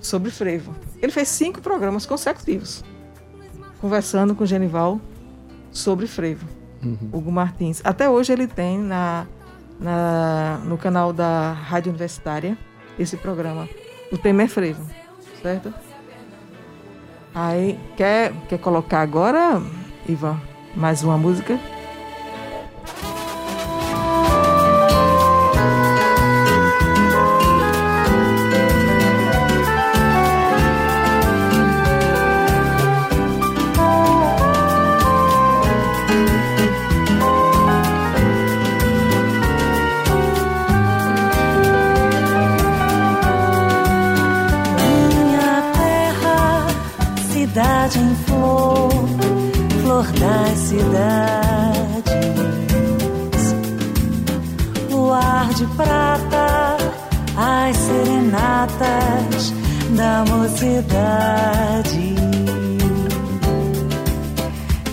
[0.00, 0.74] sobre frevo.
[1.00, 2.84] Ele fez cinco programas consecutivos
[3.80, 5.00] conversando com Genival
[5.70, 6.46] sobre frevo.
[6.82, 7.10] Uhum.
[7.12, 7.80] Hugo Martins.
[7.84, 9.26] Até hoje ele tem na,
[9.78, 12.58] na, no canal da Rádio Universitária
[12.98, 13.68] esse programa.
[14.10, 14.84] O tema é frevo,
[15.40, 15.72] certo?
[17.32, 19.62] Aí, quer, quer colocar agora,
[20.08, 20.40] Ivan,
[20.74, 21.58] mais uma música?
[50.00, 52.04] calor das cidades,
[54.90, 56.76] o ar de prata,
[57.36, 59.52] as serenatas
[59.96, 62.14] da mocidade,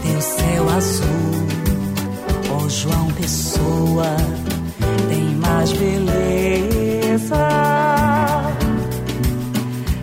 [0.01, 1.47] teu céu azul,
[2.51, 4.17] ó João Pessoa,
[5.09, 7.47] tem mais beleza.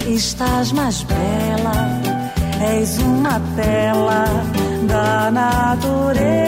[0.06, 2.00] Estás mais bela,
[2.60, 4.53] és uma tela
[5.30, 6.43] natureza.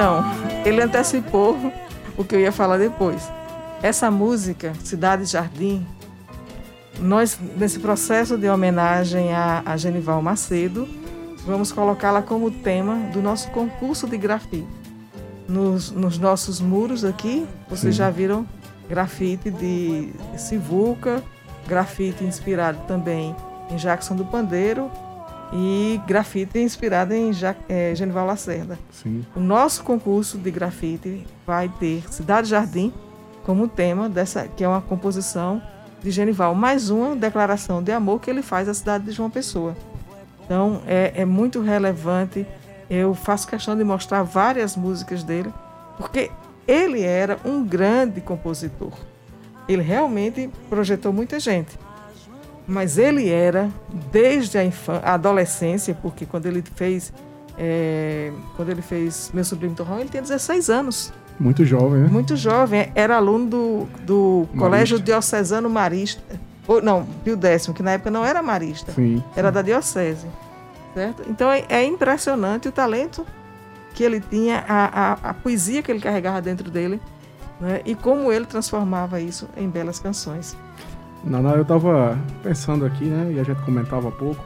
[0.00, 0.24] Então,
[0.64, 1.58] ele antecipou
[2.16, 3.30] o que eu ia falar depois.
[3.82, 5.86] Essa música, Cidade Jardim,
[6.98, 10.88] nós, nesse processo de homenagem a, a Genival Macedo,
[11.44, 14.66] vamos colocá-la como tema do nosso concurso de grafite.
[15.46, 17.98] Nos, nos nossos muros aqui, vocês Sim.
[17.98, 18.46] já viram
[18.88, 21.22] grafite de Sivuca,
[21.68, 23.36] grafite inspirado também
[23.70, 24.90] em Jackson do Pandeiro
[25.52, 28.78] e grafite inspirado em ja é, Genival Lacerda.
[28.90, 29.24] Sim.
[29.34, 32.92] O nosso concurso de grafite vai ter Cidade Jardim
[33.44, 35.60] como tema dessa que é uma composição
[36.02, 39.76] de Genival, mais uma declaração de amor que ele faz à cidade de João Pessoa.
[40.44, 42.46] Então é, é muito relevante.
[42.88, 45.52] Eu faço questão de mostrar várias músicas dele,
[45.96, 46.30] porque
[46.66, 48.92] ele era um grande compositor.
[49.68, 51.78] Ele realmente projetou muita gente.
[52.66, 53.68] Mas ele era,
[54.12, 54.62] desde a,
[55.02, 57.12] a adolescência, porque quando ele fez
[57.58, 61.12] é, quando ele fez Meu Sublime Torrão, ele tinha 16 anos.
[61.38, 62.08] Muito jovem, né?
[62.08, 62.92] Muito jovem.
[62.94, 66.22] Era aluno do, do Colégio Diocesano Marista
[66.70, 70.28] ou, não, Pio Décimo, que na época não era marista, sim, era da diocese.
[70.94, 71.24] Certo?
[71.28, 73.26] Então é, é, impressionante o talento
[73.92, 77.00] que ele tinha, a, a, a poesia que ele carregava dentro dele
[77.60, 77.80] né?
[77.84, 80.56] e como ele transformava isso em belas canções.
[81.24, 84.44] Naná, eu estava pensando aqui, né, e a gente comentava há pouco,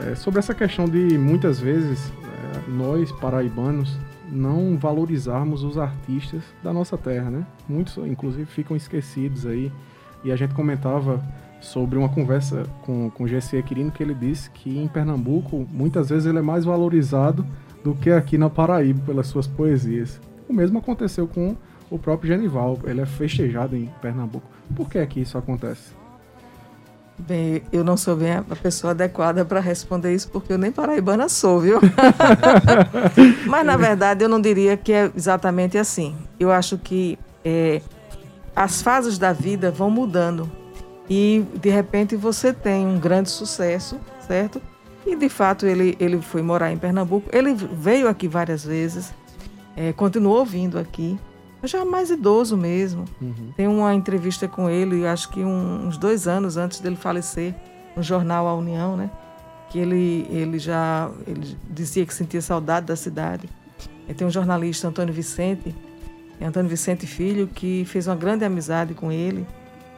[0.00, 3.96] é, sobre essa questão de muitas vezes é, nós, paraibanos,
[4.30, 7.46] não valorizarmos os artistas da nossa terra, né?
[7.68, 9.70] Muitos, inclusive, ficam esquecidos aí
[10.24, 11.22] e a gente comentava
[11.60, 16.08] sobre uma conversa com, com o Gessi Quirino que ele disse que em Pernambuco muitas
[16.10, 17.44] vezes ele é mais valorizado
[17.82, 20.20] do que aqui na Paraíba pelas suas poesias.
[20.48, 21.56] O mesmo aconteceu com
[21.90, 24.46] o próprio Genival, ele é festejado em Pernambuco.
[24.74, 25.92] Por que é que isso acontece?
[27.16, 31.28] Bem, eu não sou bem a pessoa adequada para responder isso, porque eu nem paraibana
[31.28, 31.78] sou, viu?
[33.46, 36.16] Mas, na verdade, eu não diria que é exatamente assim.
[36.40, 37.80] Eu acho que é,
[38.54, 40.50] as fases da vida vão mudando
[41.08, 44.60] e de repente você tem um grande sucesso, certo?
[45.06, 47.28] E de fato ele, ele foi morar em Pernambuco.
[47.32, 49.12] Ele veio aqui várias vezes,
[49.76, 51.18] é, continuou vindo aqui,
[51.66, 53.04] já mais idoso mesmo.
[53.20, 53.52] Uhum.
[53.56, 57.54] Tem uma entrevista com ele, acho que uns dois anos antes dele falecer,
[57.96, 59.10] no jornal A União, né?
[59.70, 63.48] Que ele, ele já ele dizia que sentia saudade da cidade.
[64.08, 65.74] E tem um jornalista, Antônio Vicente,
[66.40, 69.46] é Antônio Vicente Filho, que fez uma grande amizade com ele.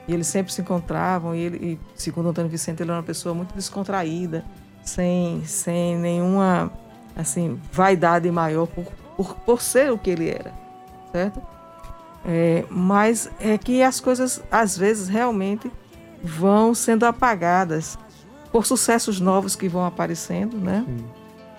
[0.07, 1.35] E eles sempre se encontravam.
[1.35, 4.45] E, ele, e segundo Antônio Vicente, ele era uma pessoa muito descontraída,
[4.85, 6.71] sem, sem nenhuma
[7.17, 8.85] assim vaidade maior por,
[9.17, 10.53] por, por ser o que ele era,
[11.11, 11.41] certo?
[12.27, 15.71] É, mas é que as coisas, às vezes, realmente
[16.23, 17.97] vão sendo apagadas
[18.51, 20.85] por sucessos novos que vão aparecendo, né?
[20.87, 21.05] Sim.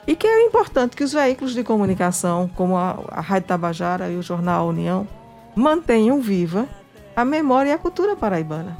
[0.05, 4.15] E que é importante que os veículos de comunicação, como a, a Rádio Tabajara e
[4.15, 5.07] o Jornal União,
[5.55, 6.67] mantenham viva
[7.15, 8.77] a memória e a cultura paraibana.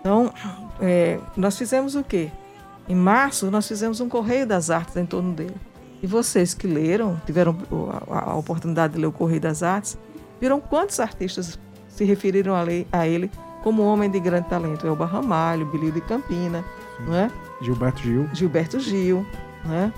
[0.00, 0.32] Então,
[0.80, 2.30] é, nós fizemos o quê?
[2.88, 5.56] Em março, nós fizemos um Correio das Artes em torno dele.
[6.02, 7.56] E vocês que leram, tiveram
[8.10, 9.98] a, a oportunidade de ler o Correio das Artes,
[10.40, 11.58] viram quantos artistas
[11.88, 12.54] se referiram
[12.92, 13.30] a, ele
[13.62, 14.86] como homem de grande talento.
[14.86, 16.64] Elba Ramalho, Bilio de Campina,
[17.00, 17.30] não é?
[17.60, 18.28] Gilberto Gil.
[18.32, 19.26] Gilberto Gil,
[19.64, 19.92] né?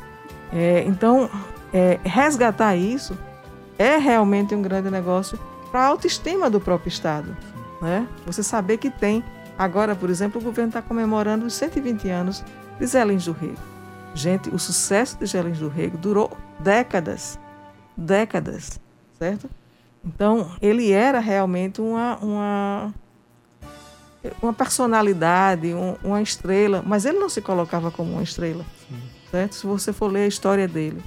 [0.52, 1.28] É, então,
[1.72, 3.16] é, resgatar isso
[3.78, 5.38] é realmente um grande negócio
[5.70, 7.36] para a autoestima do próprio Estado.
[7.80, 8.06] Né?
[8.24, 9.22] Você saber que tem.
[9.58, 12.44] Agora, por exemplo, o governo está comemorando os 120 anos
[12.78, 13.56] de Zé Lins do Rego.
[14.14, 16.30] Gente, o sucesso de Zé Lins do Rego durou
[16.60, 17.38] décadas.
[17.96, 18.80] Décadas,
[19.18, 19.48] certo?
[20.06, 22.94] Então, ele era realmente uma, uma,
[24.40, 28.64] uma personalidade, um, uma estrela, mas ele não se colocava como uma estrela,
[29.30, 29.56] certo?
[29.56, 31.02] Se você for ler a história dele,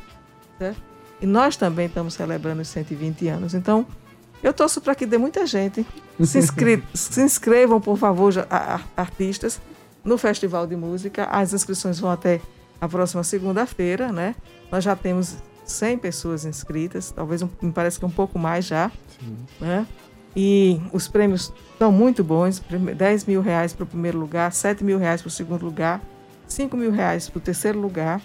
[0.58, 0.82] certo?
[1.22, 3.54] E nós também estamos celebrando os 120 anos.
[3.54, 3.86] Então,
[4.44, 5.86] eu torço para que dê muita gente.
[6.22, 8.34] Se, inscre se inscrevam, por favor,
[8.96, 9.62] artistas,
[10.04, 11.26] no Festival de Música.
[11.26, 12.42] As inscrições vão até
[12.80, 14.36] a próxima segunda-feira, né?
[14.72, 15.38] Nós já temos
[15.72, 18.92] 100 pessoas inscritas, talvez um, me parece que um pouco mais já.
[19.20, 19.38] Sim.
[19.60, 19.88] Né?
[20.36, 22.62] E os prêmios estão muito bons:
[22.96, 26.02] 10 mil reais para o primeiro lugar, 7 mil reais para o segundo lugar,
[26.48, 28.22] 5 mil reais para o terceiro lugar,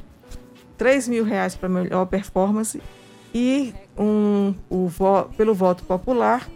[0.77, 2.81] 3 mil reais para a melhor performance
[3.35, 4.89] e um, o,
[5.37, 6.49] pelo voto popular,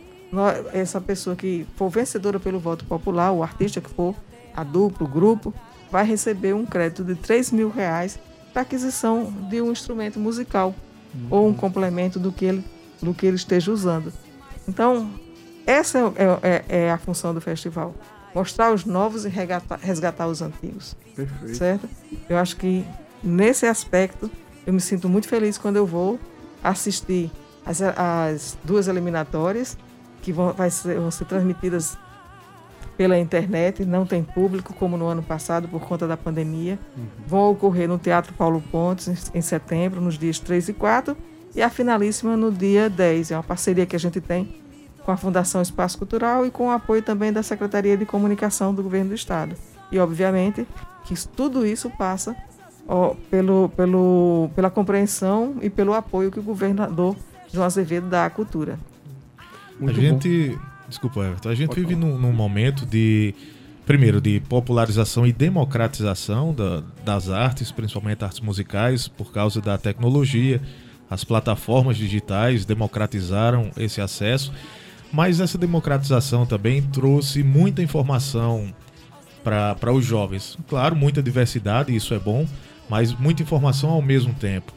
[0.72, 4.14] essa pessoa que for vencedora pelo voto popular, o artista que for,
[4.55, 5.53] a dupla, o grupo,
[5.91, 8.18] vai receber um crédito de 3 mil reais
[8.53, 10.74] para aquisição de um instrumento musical
[11.14, 11.26] uhum.
[11.30, 12.64] ou um complemento do que ele,
[13.01, 14.12] do que ele esteja usando.
[14.66, 15.11] Então,
[15.66, 16.05] essa é,
[16.42, 17.94] é, é a função do festival.
[18.34, 20.96] Mostrar os novos e resgatar, resgatar os antigos.
[21.14, 21.57] Perfeito.
[21.57, 21.88] Certo?
[22.28, 22.84] Eu acho que
[23.22, 24.30] nesse aspecto
[24.66, 26.20] eu me sinto muito feliz quando eu vou
[26.62, 27.30] assistir
[27.64, 29.76] as, as duas eliminatórias
[30.22, 31.96] que vão, vai ser, vão ser transmitidas
[32.99, 36.76] pela internet, não tem público, como no ano passado, por conta da pandemia.
[36.96, 37.05] Uhum.
[37.28, 41.16] Vão ocorrer no Teatro Paulo Pontes, em setembro, nos dias 3 e 4,
[41.55, 43.30] e a finalíssima no dia 10.
[43.30, 44.57] É uma parceria que a gente tem
[45.05, 48.82] com a Fundação Espaço Cultural e com o apoio também da Secretaria de Comunicação do
[48.82, 49.55] Governo do Estado.
[49.92, 50.66] E, obviamente,
[51.05, 52.34] que tudo isso passa
[52.88, 57.14] ó, pelo, pelo, pela compreensão e pelo apoio que o governador
[57.46, 58.76] João Azevedo dá à cultura.
[59.78, 60.59] Muito a gente.
[60.89, 61.51] Desculpa, Everton.
[61.51, 63.34] A gente Pode vive num, num, momento de.
[63.84, 70.61] Primeiro, de popularização e democratização da, das artes, principalmente artes musicais, por causa da tecnologia.
[71.11, 74.53] As plataformas digitais democratizaram esse acesso,
[75.11, 78.74] mas essa democratização também trouxe muita informação
[79.43, 80.59] para os jovens.
[80.68, 82.47] Claro, muita diversidade, isso é bom,
[82.91, 84.70] mas muita informação ao mesmo tempo.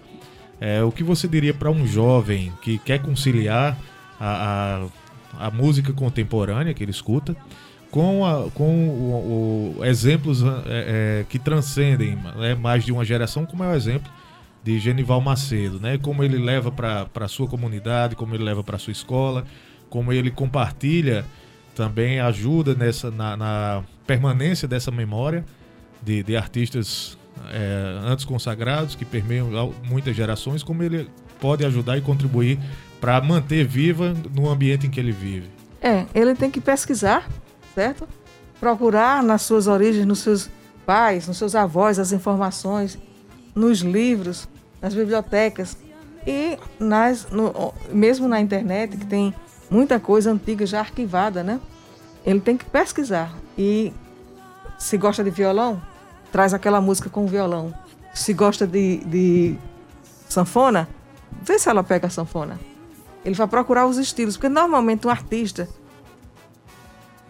[0.59, 3.77] É, o que você diria para um jovem que quer conciliar
[4.19, 4.87] a, a
[5.39, 7.35] a música contemporânea que ele escuta,
[7.91, 13.45] com, a, com o, o, exemplos é, é, que transcendem é, mais de uma geração,
[13.45, 14.11] como é o exemplo
[14.63, 15.97] de Genival Macedo, né?
[15.97, 19.43] Como ele leva para sua comunidade, como ele leva para sua escola,
[19.89, 21.25] como ele compartilha,
[21.75, 25.43] também ajuda nessa na, na permanência dessa memória
[26.01, 27.17] de, de artistas
[27.51, 31.09] é, antes consagrados que permeiam muitas gerações, como ele
[31.39, 32.59] pode ajudar e contribuir
[33.01, 35.49] para manter viva no ambiente em que ele vive.
[35.81, 37.27] É, ele tem que pesquisar,
[37.73, 38.07] certo?
[38.59, 40.47] Procurar nas suas origens, nos seus
[40.85, 42.99] pais, nos seus avós, as informações,
[43.55, 44.47] nos livros,
[44.79, 45.75] nas bibliotecas
[46.27, 49.33] e nas, no, mesmo na internet, que tem
[49.69, 51.59] muita coisa antiga já arquivada, né?
[52.23, 53.33] Ele tem que pesquisar.
[53.57, 53.91] E
[54.77, 55.81] se gosta de violão,
[56.31, 57.73] traz aquela música com violão.
[58.13, 59.55] Se gosta de, de
[60.29, 60.87] sanfona,
[61.41, 62.59] vê se ela pega a sanfona.
[63.23, 65.69] Ele vai procurar os estilos, porque normalmente um artista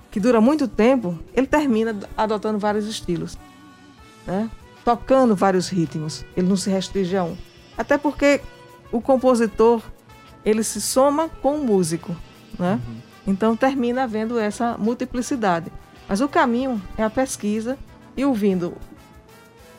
[0.10, 3.38] que dura muito tempo, ele termina adotando vários estilos,
[4.28, 4.50] né?
[4.84, 6.26] tocando vários ritmos.
[6.36, 7.38] Ele não se restringe a um.
[7.78, 8.42] Até porque
[8.92, 9.82] o compositor
[10.44, 12.16] ele se soma com o músico,
[12.58, 12.80] né?
[12.86, 12.96] Uhum.
[13.28, 15.72] Então termina havendo essa multiplicidade.
[16.10, 17.78] Mas o caminho é a pesquisa
[18.18, 18.76] e ouvindo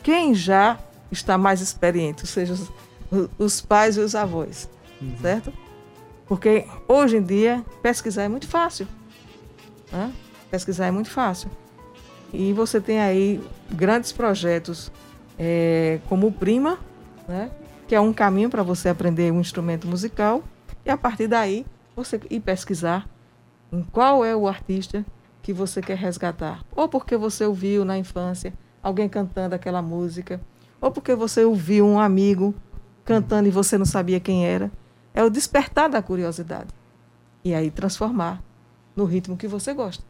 [0.01, 0.79] quem já
[1.11, 4.69] está mais experiente, ou seja, os, os pais e os avós,
[5.01, 5.15] uhum.
[5.21, 5.53] certo?
[6.27, 8.87] Porque hoje em dia pesquisar é muito fácil.
[9.91, 10.11] Né?
[10.49, 11.49] Pesquisar é muito fácil.
[12.31, 14.91] E você tem aí grandes projetos
[15.37, 16.79] é, como o Prima,
[17.27, 17.51] né?
[17.87, 20.43] que é um caminho para você aprender um instrumento musical
[20.85, 21.65] e a partir daí
[21.95, 23.07] você ir pesquisar
[23.71, 25.05] em qual é o artista
[25.41, 26.63] que você quer resgatar.
[26.75, 30.41] Ou porque você ouviu na infância alguém cantando aquela música,
[30.81, 32.53] ou porque você ouviu um amigo
[33.05, 34.71] cantando e você não sabia quem era
[35.13, 36.69] é o despertar da curiosidade.
[37.43, 38.41] E aí transformar
[38.95, 40.03] no ritmo que você gosta.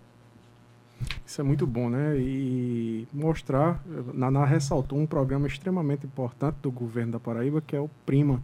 [1.26, 2.18] Isso é muito bom, né?
[2.18, 3.82] E mostrar,
[4.14, 8.42] Naná ressaltou um programa extremamente importante do governo da Paraíba, que é o Prima.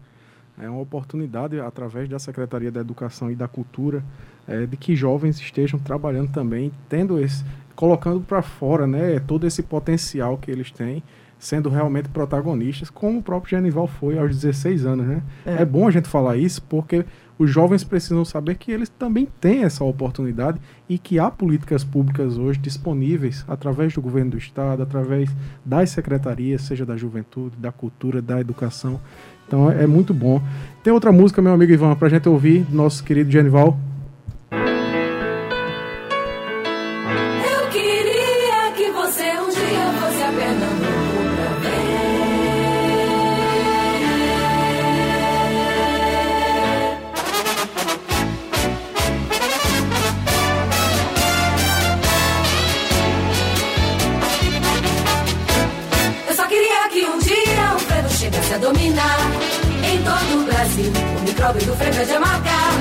[0.58, 4.04] É uma oportunidade, através da Secretaria da Educação e da Cultura,
[4.48, 7.46] é, de que jovens estejam trabalhando também, tendo esse,
[7.76, 11.02] colocando para fora, né, todo esse potencial que eles têm
[11.40, 15.24] sendo realmente protagonistas, como o próprio Genival foi aos 16 anos, né?
[15.46, 15.62] É.
[15.62, 17.06] é bom a gente falar isso porque
[17.40, 20.60] os jovens precisam saber que eles também têm essa oportunidade
[20.90, 25.30] e que há políticas públicas hoje disponíveis através do governo do estado, através
[25.64, 29.00] das secretarias, seja da juventude, da cultura, da educação.
[29.48, 30.42] Então é, é muito bom.
[30.84, 33.80] Tem outra música, meu amigo Ivan, pra gente ouvir, nosso querido Genival.
[61.54, 62.72] Micróbio do é de marcar.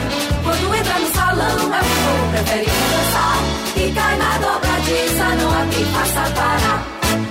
[0.45, 3.39] Quando entra no salão, é o povo dançar.
[3.77, 6.87] E cai na dobradiça, não há quem faça parar.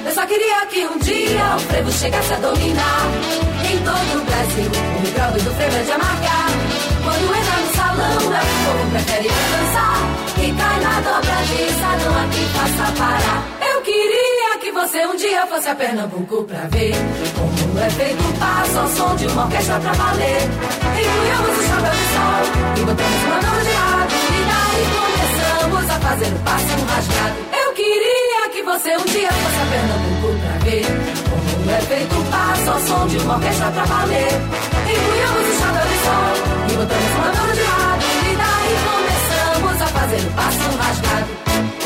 [0.05, 3.01] Eu só queria que um dia o frevo chegasse a dominar.
[3.69, 6.47] Em todo o Brasil, o micróbio do frevo é de marcar.
[7.03, 9.97] Quando entra no salão, é o povo dançar.
[10.37, 13.43] E cai na dobradiça, não há quem faça parar.
[13.73, 16.93] Eu queria que você um dia fosse a Pernambuco pra ver
[17.77, 20.41] como é feito passo ao som de uma orquestra pra valer.
[20.41, 22.41] Empunhamos o chapéu de sol
[22.75, 24.13] e botamos uma mão de lado.
[24.33, 27.35] E daí começamos a fazer o passo rasgado.
[27.53, 30.85] Eu queria que você um dia fosse a Pernambuco pra ver
[31.29, 34.33] como é feito passo ao som de uma orquestra pra valer.
[34.89, 36.33] Empunhamos o chapéu de sol
[36.67, 38.03] e botamos uma mão de lado.
[38.25, 41.76] E daí começamos a fazer o passo rasgado.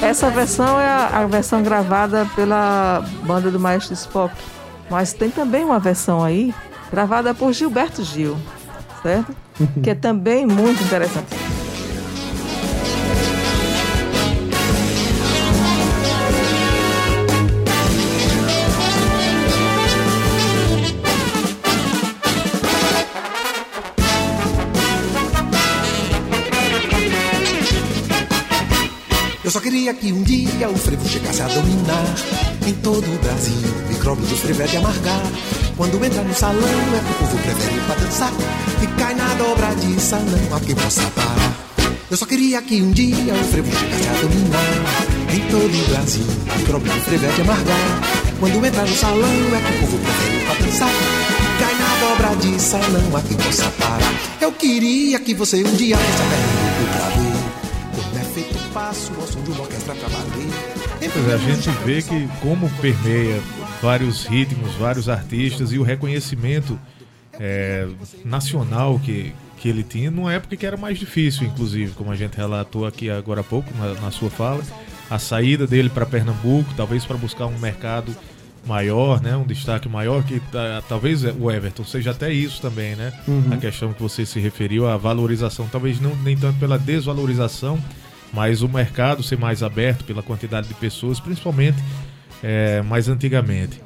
[0.00, 4.34] Essa versão é a, a, versão gravada pela banda do Maestro Spock.
[4.90, 6.52] Mas tem também uma versão aí
[6.90, 8.36] gravada por Gilberto Gil,
[9.02, 9.34] certo?
[9.82, 11.28] que é também muito interessante.
[29.52, 32.14] Só queria que um dia o frevo chegasse a dominar
[32.66, 33.68] em todo o Brasil.
[33.84, 35.20] O micróbio do frevo é de amargar.
[35.76, 38.32] Quando entra no salão é que o povo prefere pra dançar.
[38.82, 41.54] E cai na dobradiça, não há quem possa parar.
[42.10, 46.24] Eu só queria que um dia o frevo chegasse a dominar em todo o Brasil.
[46.24, 48.00] O micróbio do frevo é de amargar.
[48.40, 50.88] Quando entra no salão é que o povo prefere pra dançar.
[50.88, 54.14] E cai na dobradiça, não há quem possa parar.
[54.40, 57.42] Eu queria que você um dia fosse a pra ver
[58.72, 59.41] passo ao som de uma orquestra
[59.82, 63.40] pra Pois é, a gente vê que como permeia
[63.82, 66.78] vários ritmos, vários artistas e o reconhecimento
[67.38, 67.88] é,
[68.24, 72.36] nacional que, que ele tinha numa época que era mais difícil, inclusive, como a gente
[72.36, 74.62] relatou aqui agora há pouco na, na sua fala,
[75.10, 78.14] a saída dele para Pernambuco, talvez para buscar um mercado
[78.64, 83.12] maior, né, um destaque maior que tá, talvez o Everton seja até isso também, né?
[83.26, 83.48] Uhum.
[83.50, 87.82] A questão que você se referiu a valorização, talvez não nem tanto pela desvalorização
[88.32, 91.78] mas o mercado ser mais aberto pela quantidade de pessoas, principalmente
[92.42, 93.80] é, mais antigamente.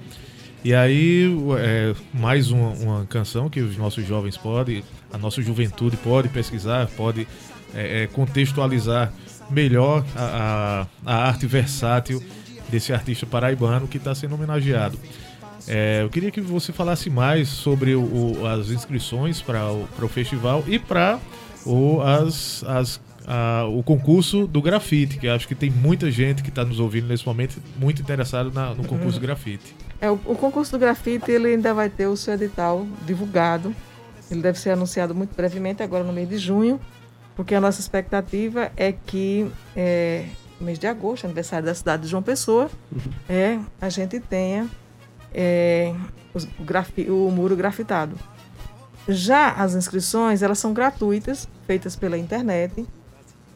[0.65, 1.27] E aí,
[1.59, 4.83] é, mais uma, uma, canção que os nossos jovens podem,
[5.13, 7.27] a nossa juventude pode pesquisar, pode
[7.75, 9.13] é, é contextualizar
[9.51, 12.23] melhor a, a, a, arte versátil
[12.69, 14.99] desse artista paraibano que está sendo homenageado.
[15.69, 20.65] É, eu queria que você falasse mais sobre o, as inscrições para o, o festival
[20.67, 21.19] e para
[22.05, 23.01] as, as
[23.77, 27.27] o concurso do grafite, que acho que tem muita gente que está nos ouvindo nesse
[27.27, 29.75] momento muito interessado na, no concurso do grafite.
[30.01, 33.75] É, o, o, concurso do grafite ele ainda vai ter o seu edital divulgado.
[34.31, 36.81] Ele deve ser anunciado muito brevemente, agora no mês de junho,
[37.35, 40.27] porque a nossa expectativa é que é,
[40.61, 43.01] no mês de agosto, aniversário da cidade de João Pessoa, uhum.
[43.29, 44.69] é, a gente tenha
[45.35, 45.95] é,
[46.59, 48.17] o, grafi, o muro grafitado.
[49.09, 52.87] Já as inscrições, elas são gratuitas, feitas pela internet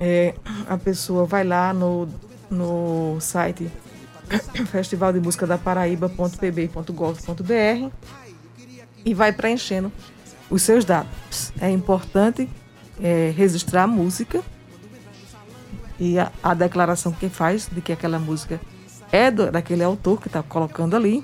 [0.00, 0.34] é,
[0.66, 2.08] a pessoa vai lá no,
[2.50, 3.70] no site
[4.72, 7.90] festival de música da paraíba.pb.gov.br
[9.04, 9.92] e vai preenchendo
[10.48, 11.52] os seus dados.
[11.60, 12.48] É importante
[13.00, 14.42] é, registrar a música
[15.98, 18.58] e a, a, declaração que faz de que aquela música
[19.12, 21.22] é do, daquele autor que está colocando ali.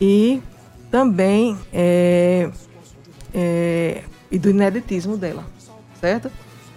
[0.00, 0.42] E
[0.90, 2.50] também é,
[3.32, 5.44] é, e do ineditismo dela,
[6.00, 6.30] certo?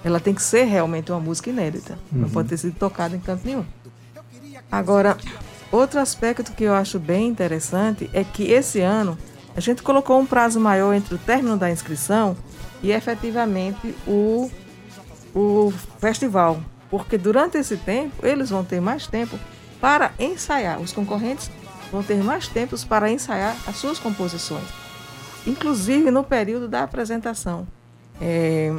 [0.04, 1.98] Ela tem que ser realmente uma música inédita.
[2.12, 2.22] Uhum.
[2.22, 3.66] Não pode ter sido tocada em canto nenhum.
[4.72, 5.18] Agora,
[5.72, 9.18] outro aspecto que eu acho bem interessante é que esse ano
[9.58, 12.38] A gente colocou um prazo maior entre o término da inscrição
[12.84, 14.52] e efetivamente o,
[15.34, 19.36] o festival, porque durante esse tempo eles vão ter mais tempo
[19.82, 20.80] para ensaiar.
[20.80, 21.50] Os concorrentes
[21.92, 24.68] vão ter mais tempos para ensaiar as suas composições,
[25.48, 27.68] inclusive no período da apresentação.
[28.22, 28.72] É,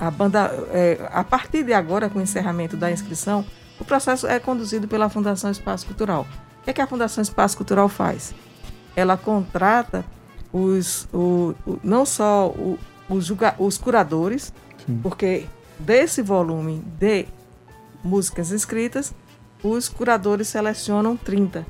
[0.00, 3.44] a banda, é, a partir de agora, com o encerramento da inscrição,
[3.78, 6.26] o processo é conduzido pela Fundação Espaço Cultural.
[6.60, 8.34] O que, é que a Fundação Espaço Cultural faz?
[8.96, 10.02] Ela contrata
[10.50, 12.78] os, o, o não só o,
[13.10, 14.54] os, julga, os curadores,
[14.86, 15.00] Sim.
[15.02, 15.46] porque
[15.78, 17.26] desse volume de
[18.02, 19.14] músicas escritas,
[19.62, 21.66] os curadores selecionam 30.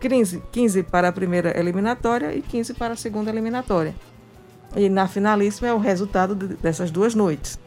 [0.00, 3.94] 15, 15 para a primeira eliminatória e 15 para a segunda eliminatória.
[4.76, 7.58] E na finalíssima é o resultado de, dessas duas noites.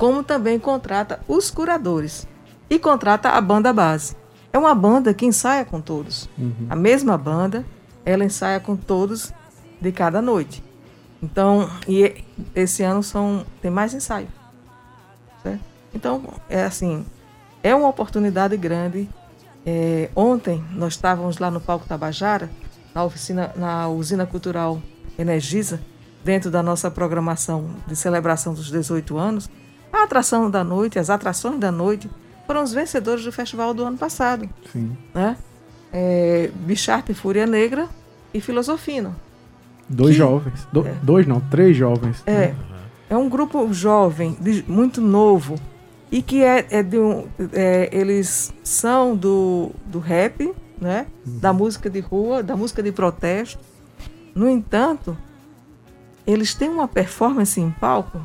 [0.00, 2.26] Como também contrata os curadores
[2.70, 4.16] e contrata a banda base.
[4.50, 6.26] É uma banda que ensaia com todos.
[6.38, 6.68] Uhum.
[6.70, 7.66] A mesma banda,
[8.02, 9.30] ela ensaia com todos
[9.78, 10.64] de cada noite.
[11.22, 12.24] Então, e
[12.54, 14.28] esse ano são tem mais ensaio.
[15.42, 15.60] Certo?
[15.92, 17.04] Então, é assim,
[17.62, 19.06] é uma oportunidade grande.
[19.66, 22.48] É, ontem nós estávamos lá no Palco Tabajara,
[22.94, 24.80] na oficina, na usina cultural
[25.18, 25.78] Energisa,
[26.24, 29.50] dentro da nossa programação de celebração dos 18 anos.
[29.92, 32.10] A atração da noite, as atrações da noite
[32.46, 34.48] foram os vencedores do festival do ano passado.
[34.72, 34.96] Sim.
[35.14, 35.36] Né?
[35.92, 36.50] É,
[37.14, 37.88] Fúria Negra
[38.32, 39.14] e Filosofino.
[39.88, 40.68] Dois que, jovens.
[40.72, 42.22] Do, é, dois não, três jovens.
[42.26, 42.54] É.
[43.08, 45.56] É um grupo jovem, de, muito novo,
[46.12, 51.06] e que é, é de um, é, eles são do, do rap, né?
[51.26, 51.38] Uhum.
[51.38, 53.58] Da música de rua, da música de protesto.
[54.32, 55.16] No entanto,
[56.24, 58.20] eles têm uma performance em palco,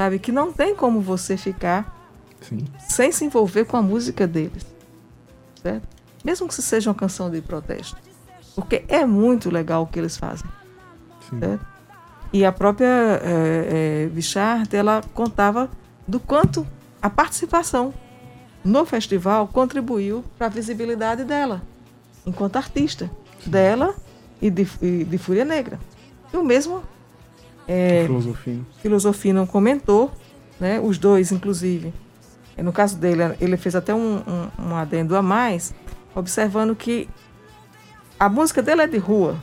[0.00, 1.94] sabe, que não tem como você ficar
[2.40, 2.64] Sim.
[2.78, 4.64] sem se envolver com a música deles,
[5.62, 5.86] certo?
[6.24, 7.98] Mesmo que seja uma canção de protesto,
[8.54, 10.48] porque é muito legal o que eles fazem,
[11.38, 11.66] certo?
[12.32, 15.68] E a própria é, é, Bichard, ela contava
[16.08, 16.66] do quanto
[17.02, 17.92] a participação
[18.64, 21.60] no festival contribuiu para a visibilidade dela,
[22.24, 23.10] enquanto artista,
[23.44, 23.94] dela
[24.40, 25.78] e de, e de Fúria Negra.
[26.32, 26.82] E o mesmo
[27.66, 28.66] é, Filosofino.
[28.82, 30.12] Filosofino comentou,
[30.58, 31.92] né, os dois, inclusive.
[32.56, 35.74] No caso dele, ele fez até um, um, um adendo a mais,
[36.14, 37.08] observando que
[38.18, 39.36] a música dele é de rua.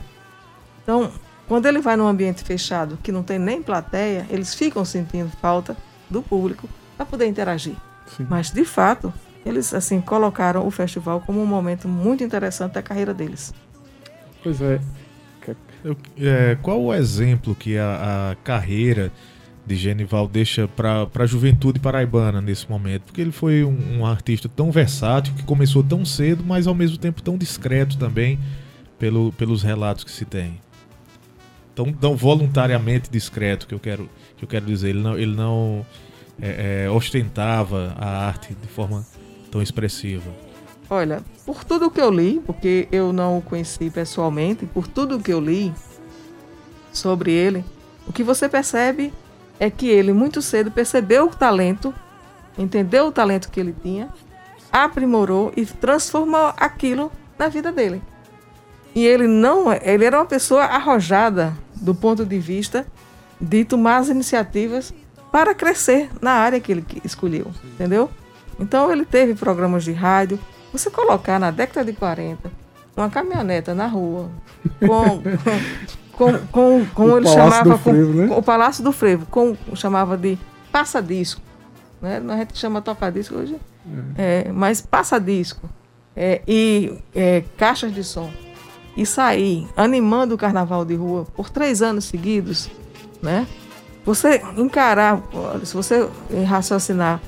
[0.82, 1.10] Então,
[1.48, 5.76] quando ele vai num ambiente fechado, que não tem nem plateia, eles ficam sentindo falta
[6.08, 7.74] do público para poder interagir.
[8.16, 8.26] Sim.
[8.28, 9.12] Mas, de fato,
[9.44, 13.52] eles assim colocaram o festival como um momento muito interessante da carreira deles.
[14.42, 14.80] Pois é.
[15.84, 19.12] Eu, é qual o exemplo que a, a carreira
[19.66, 23.02] de Genival deixa para a juventude paraibana nesse momento?
[23.02, 26.96] Porque ele foi um, um, artista tão versátil, que começou tão cedo, mas ao mesmo
[26.96, 28.38] tempo tão discreto também,
[28.98, 30.58] pelo, pelos relatos que se tem.
[31.74, 34.90] Tão, tão voluntariamente discreto, que eu quero, que eu quero dizer.
[34.90, 35.86] Ele não, ele não
[36.40, 39.06] é, é, ostentava a arte de forma
[39.50, 40.47] tão expressiva?
[40.90, 45.32] Olha, por tudo que eu li, porque eu não o conheci pessoalmente, por tudo que
[45.32, 45.72] eu li
[46.92, 47.64] sobre ele,
[48.06, 49.12] o que você percebe
[49.60, 51.94] é que ele muito cedo percebeu o talento,
[52.56, 54.08] entendeu o talento que ele tinha,
[54.72, 58.02] aprimorou e transformou aquilo na vida dele.
[58.94, 62.86] E ele não, ele era uma pessoa arrojada do ponto de vista
[63.40, 64.92] de tomar as iniciativas
[65.30, 68.10] para crescer na área que ele escolheu, entendeu?
[68.58, 70.38] Então ele teve programas de rádio.
[70.72, 72.50] Você colocar na década de 40
[72.96, 74.28] uma caminhoneta na rua
[74.80, 75.22] com
[76.18, 78.36] com, com, com ele chamava frevo, com, né?
[78.36, 80.36] o Palácio do Frevo, com chamava de
[80.72, 81.40] passa-disco,
[82.02, 82.20] né?
[82.28, 83.56] A gente chama toca-disco hoje,
[84.16, 84.46] é.
[84.48, 85.68] É, mas passa-disco
[86.16, 88.28] é, e é, caixas de som
[88.96, 92.68] e sair animando o carnaval de rua por três anos seguidos,
[93.22, 93.46] né?
[94.04, 95.22] Você encarar,
[95.64, 96.08] se você
[96.46, 97.20] raciocinar,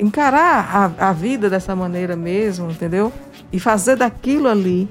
[0.00, 3.12] encarar a, a vida dessa maneira mesmo, entendeu?
[3.52, 4.88] E fazer daquilo ali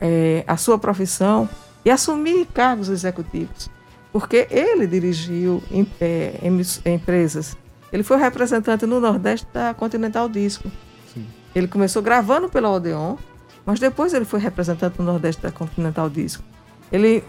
[0.00, 1.48] é, a sua profissão
[1.84, 3.68] e assumir cargos executivos.
[4.12, 7.56] Porque ele dirigiu em, é, em, empresas.
[7.92, 10.70] Ele foi representante no Nordeste da Continental Disco.
[11.12, 11.26] Sim.
[11.54, 13.16] Ele começou gravando pela Odeon,
[13.64, 16.42] mas depois ele foi representante no Nordeste da Continental Disco.
[16.90, 17.22] Ele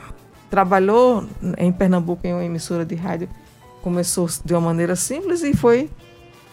[0.49, 3.27] trabalhou em Pernambuco em uma emissora de rádio,
[3.81, 5.89] começou de uma maneira simples e foi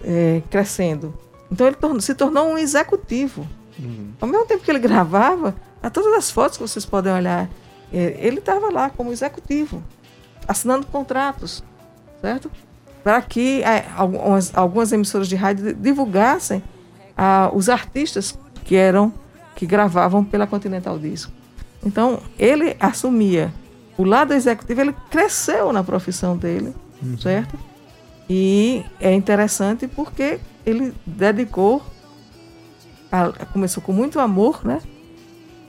[0.05, 1.14] é, crescendo.
[1.50, 3.46] Então ele tornou, se tornou um executivo.
[3.78, 4.12] Uhum.
[4.20, 7.48] Ao mesmo tempo que ele gravava, a todas as fotos que vocês podem olhar,
[7.92, 9.82] é, ele estava lá como executivo,
[10.46, 11.62] assinando contratos,
[12.20, 12.50] certo?
[13.02, 16.62] Para que é, algumas, algumas, emissoras de rádio divulgassem
[17.16, 19.12] ah, os artistas que eram
[19.55, 21.30] que gravavam pela Continental Disco.
[21.84, 23.52] Então, ele assumia
[23.96, 27.16] o lado executivo, ele cresceu na profissão dele, uhum.
[27.18, 27.57] certo?
[28.28, 31.82] E é interessante porque ele dedicou,
[33.12, 34.80] a, começou com muito amor, né?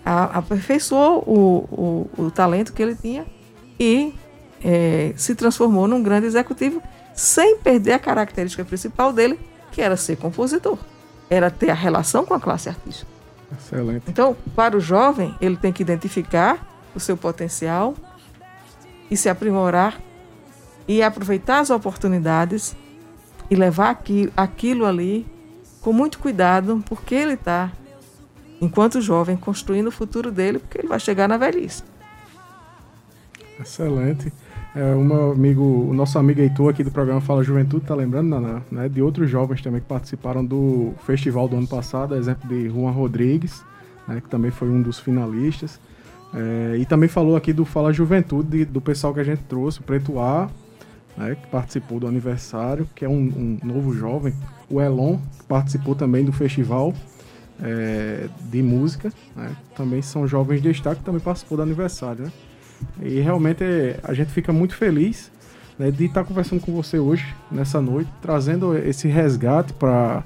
[0.05, 3.25] A, aperfeiçoou o, o, o, talento que ele tinha
[3.79, 4.13] e
[4.63, 6.81] é, se transformou num grande executivo
[7.13, 9.39] sem perder a característica principal dele,
[9.71, 10.77] que era ser compositor,
[11.29, 13.09] era ter a relação com a classe artística.
[13.57, 14.03] Excelente.
[14.07, 17.95] Então, para o jovem, ele tem que identificar o seu potencial
[19.09, 19.99] e se aprimorar
[20.87, 22.75] e aproveitar as oportunidades
[23.49, 25.25] e levar aqui, aquilo ali
[25.81, 27.71] com muito cuidado, porque ele está,
[28.59, 31.83] enquanto jovem, construindo o futuro dele, porque ele vai chegar na velhice.
[33.59, 34.33] Excelente.
[34.75, 38.27] É, o meu amigo, o nosso amigo Heitor aqui do programa Fala Juventude, tá lembrando,
[38.27, 42.67] Naná, né, de outros jovens também que participaram do festival do ano passado, exemplo de
[42.67, 43.63] Juan Rodrigues,
[44.05, 45.79] né, que também foi um dos finalistas.
[46.33, 49.83] É, e também falou aqui do Fala Juventude, do pessoal que a gente trouxe, o
[49.83, 50.49] Preto A,
[51.17, 54.33] né, que participou do aniversário, que é um, um novo jovem,
[54.69, 56.93] o Elon, que participou também do festival
[57.61, 62.31] é, de música, né, também são jovens de destaque, também participou do aniversário, né?
[63.01, 65.31] E realmente é, a gente fica muito feliz
[65.77, 70.23] né, de estar conversando com você hoje, nessa noite, trazendo esse resgate para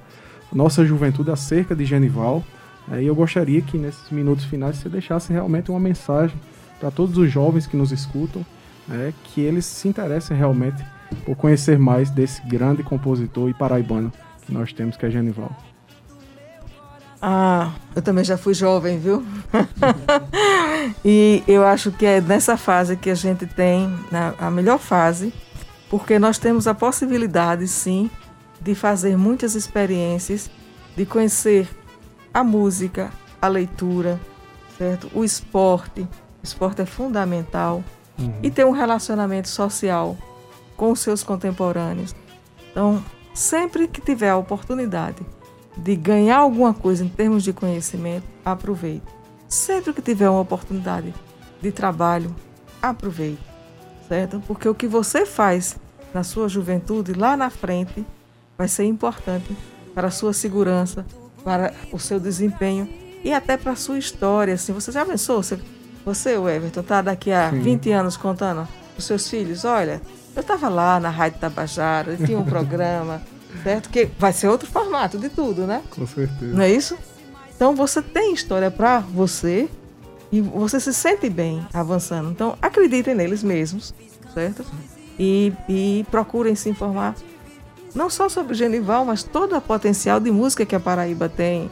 [0.52, 2.44] nossa juventude acerca de Genival.
[2.92, 6.36] É, e eu gostaria que nesses minutos finais você deixasse realmente uma mensagem
[6.80, 8.46] para todos os jovens que nos escutam,
[8.90, 10.84] né, que eles se interessem realmente
[11.26, 14.12] por conhecer mais desse grande compositor e paraibano
[14.46, 15.56] que nós temos, que é Genival.
[17.22, 19.26] Ah, eu também já fui jovem, viu?
[21.04, 25.34] e eu acho que é nessa fase que a gente tem na, a melhor fase,
[25.90, 28.10] porque nós temos a possibilidade, sim,
[28.62, 30.50] de fazer muitas experiências,
[30.96, 31.68] de conhecer
[32.34, 33.12] a música,
[33.42, 34.20] a leitura,
[34.78, 35.10] certo?
[35.14, 36.02] O esporte.
[36.02, 37.84] O esporte é fundamental.
[38.20, 38.34] Uhum.
[38.44, 40.18] E ter um relacionamento social
[40.76, 42.16] com os seus contemporâneos.
[42.72, 43.04] Então,
[43.34, 45.26] sempre que tiver a oportunidade
[45.78, 49.06] de ganhar alguma coisa em termos de conhecimento, aproveite.
[49.48, 51.14] Sempre que tiver uma oportunidade
[51.62, 52.34] de trabalho,
[52.82, 53.42] aproveite,
[54.08, 54.42] certo?
[54.46, 55.78] Porque o que você faz
[56.14, 58.06] na sua juventude, lá na frente,
[58.58, 59.56] vai ser importante
[59.94, 61.06] para a sua segurança,
[61.44, 62.88] para o seu desempenho
[63.24, 64.54] e até para a sua história.
[64.54, 65.42] Assim, você já pensou?
[65.42, 65.60] Você,
[66.06, 67.60] você o Everton, tá daqui a Sim.
[67.60, 70.02] 20 anos contando os seus filhos, olha,
[70.36, 73.22] eu estava lá na Rádio Tabajara, tinha um programa
[73.64, 73.90] certo?
[73.90, 75.82] Que vai ser outro formato de tudo, né?
[75.90, 76.54] Com certeza.
[76.54, 76.98] Não é isso?
[77.56, 79.70] Então você tem história para você
[80.32, 82.30] e você se sente bem avançando.
[82.30, 83.94] Então acreditem neles mesmos,
[84.34, 84.66] certo?
[85.18, 87.16] E, e procurem se informar
[87.94, 91.70] não só sobre o Genival, mas todo o potencial de música que a Paraíba tem.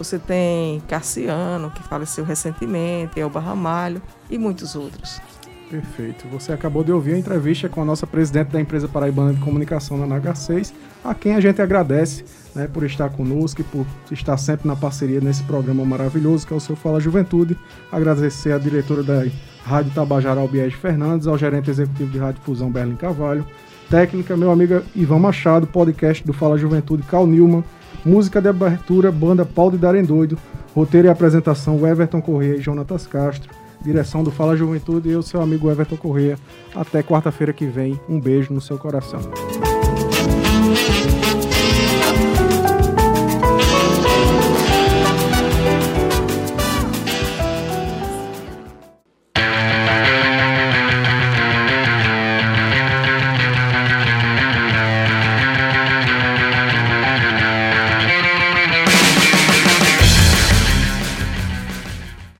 [0.00, 5.20] Você tem Cassiano, que faleceu recentemente, Elba Ramalho e muitos outros.
[5.68, 6.26] Perfeito.
[6.28, 9.98] Você acabou de ouvir a entrevista com a nossa presidente da empresa paraibana de comunicação
[9.98, 10.72] na NH6,
[11.04, 12.24] a quem a gente agradece
[12.54, 16.56] né, por estar conosco e por estar sempre na parceria nesse programa maravilhoso que é
[16.56, 17.54] o seu Fala Juventude.
[17.92, 19.26] Agradecer à diretora da
[19.66, 23.46] Rádio Tabajara, Albiege Fernandes, ao gerente executivo de Rádio Fusão, Berlim Carvalho,
[23.90, 27.64] técnica, meu amigo Ivan Machado, podcast do Fala Juventude, Cal Nilman,
[28.04, 30.38] música de abertura, banda Paulo de Darem Doido,
[30.72, 33.50] roteiro e apresentação, Everton Corrêa e Jonatas Castro
[33.82, 36.38] direção do Fala Juventude e eu, seu amigo Everton Corrêa.
[36.74, 37.98] Até quarta-feira que vem.
[38.08, 39.20] Um beijo no seu coração.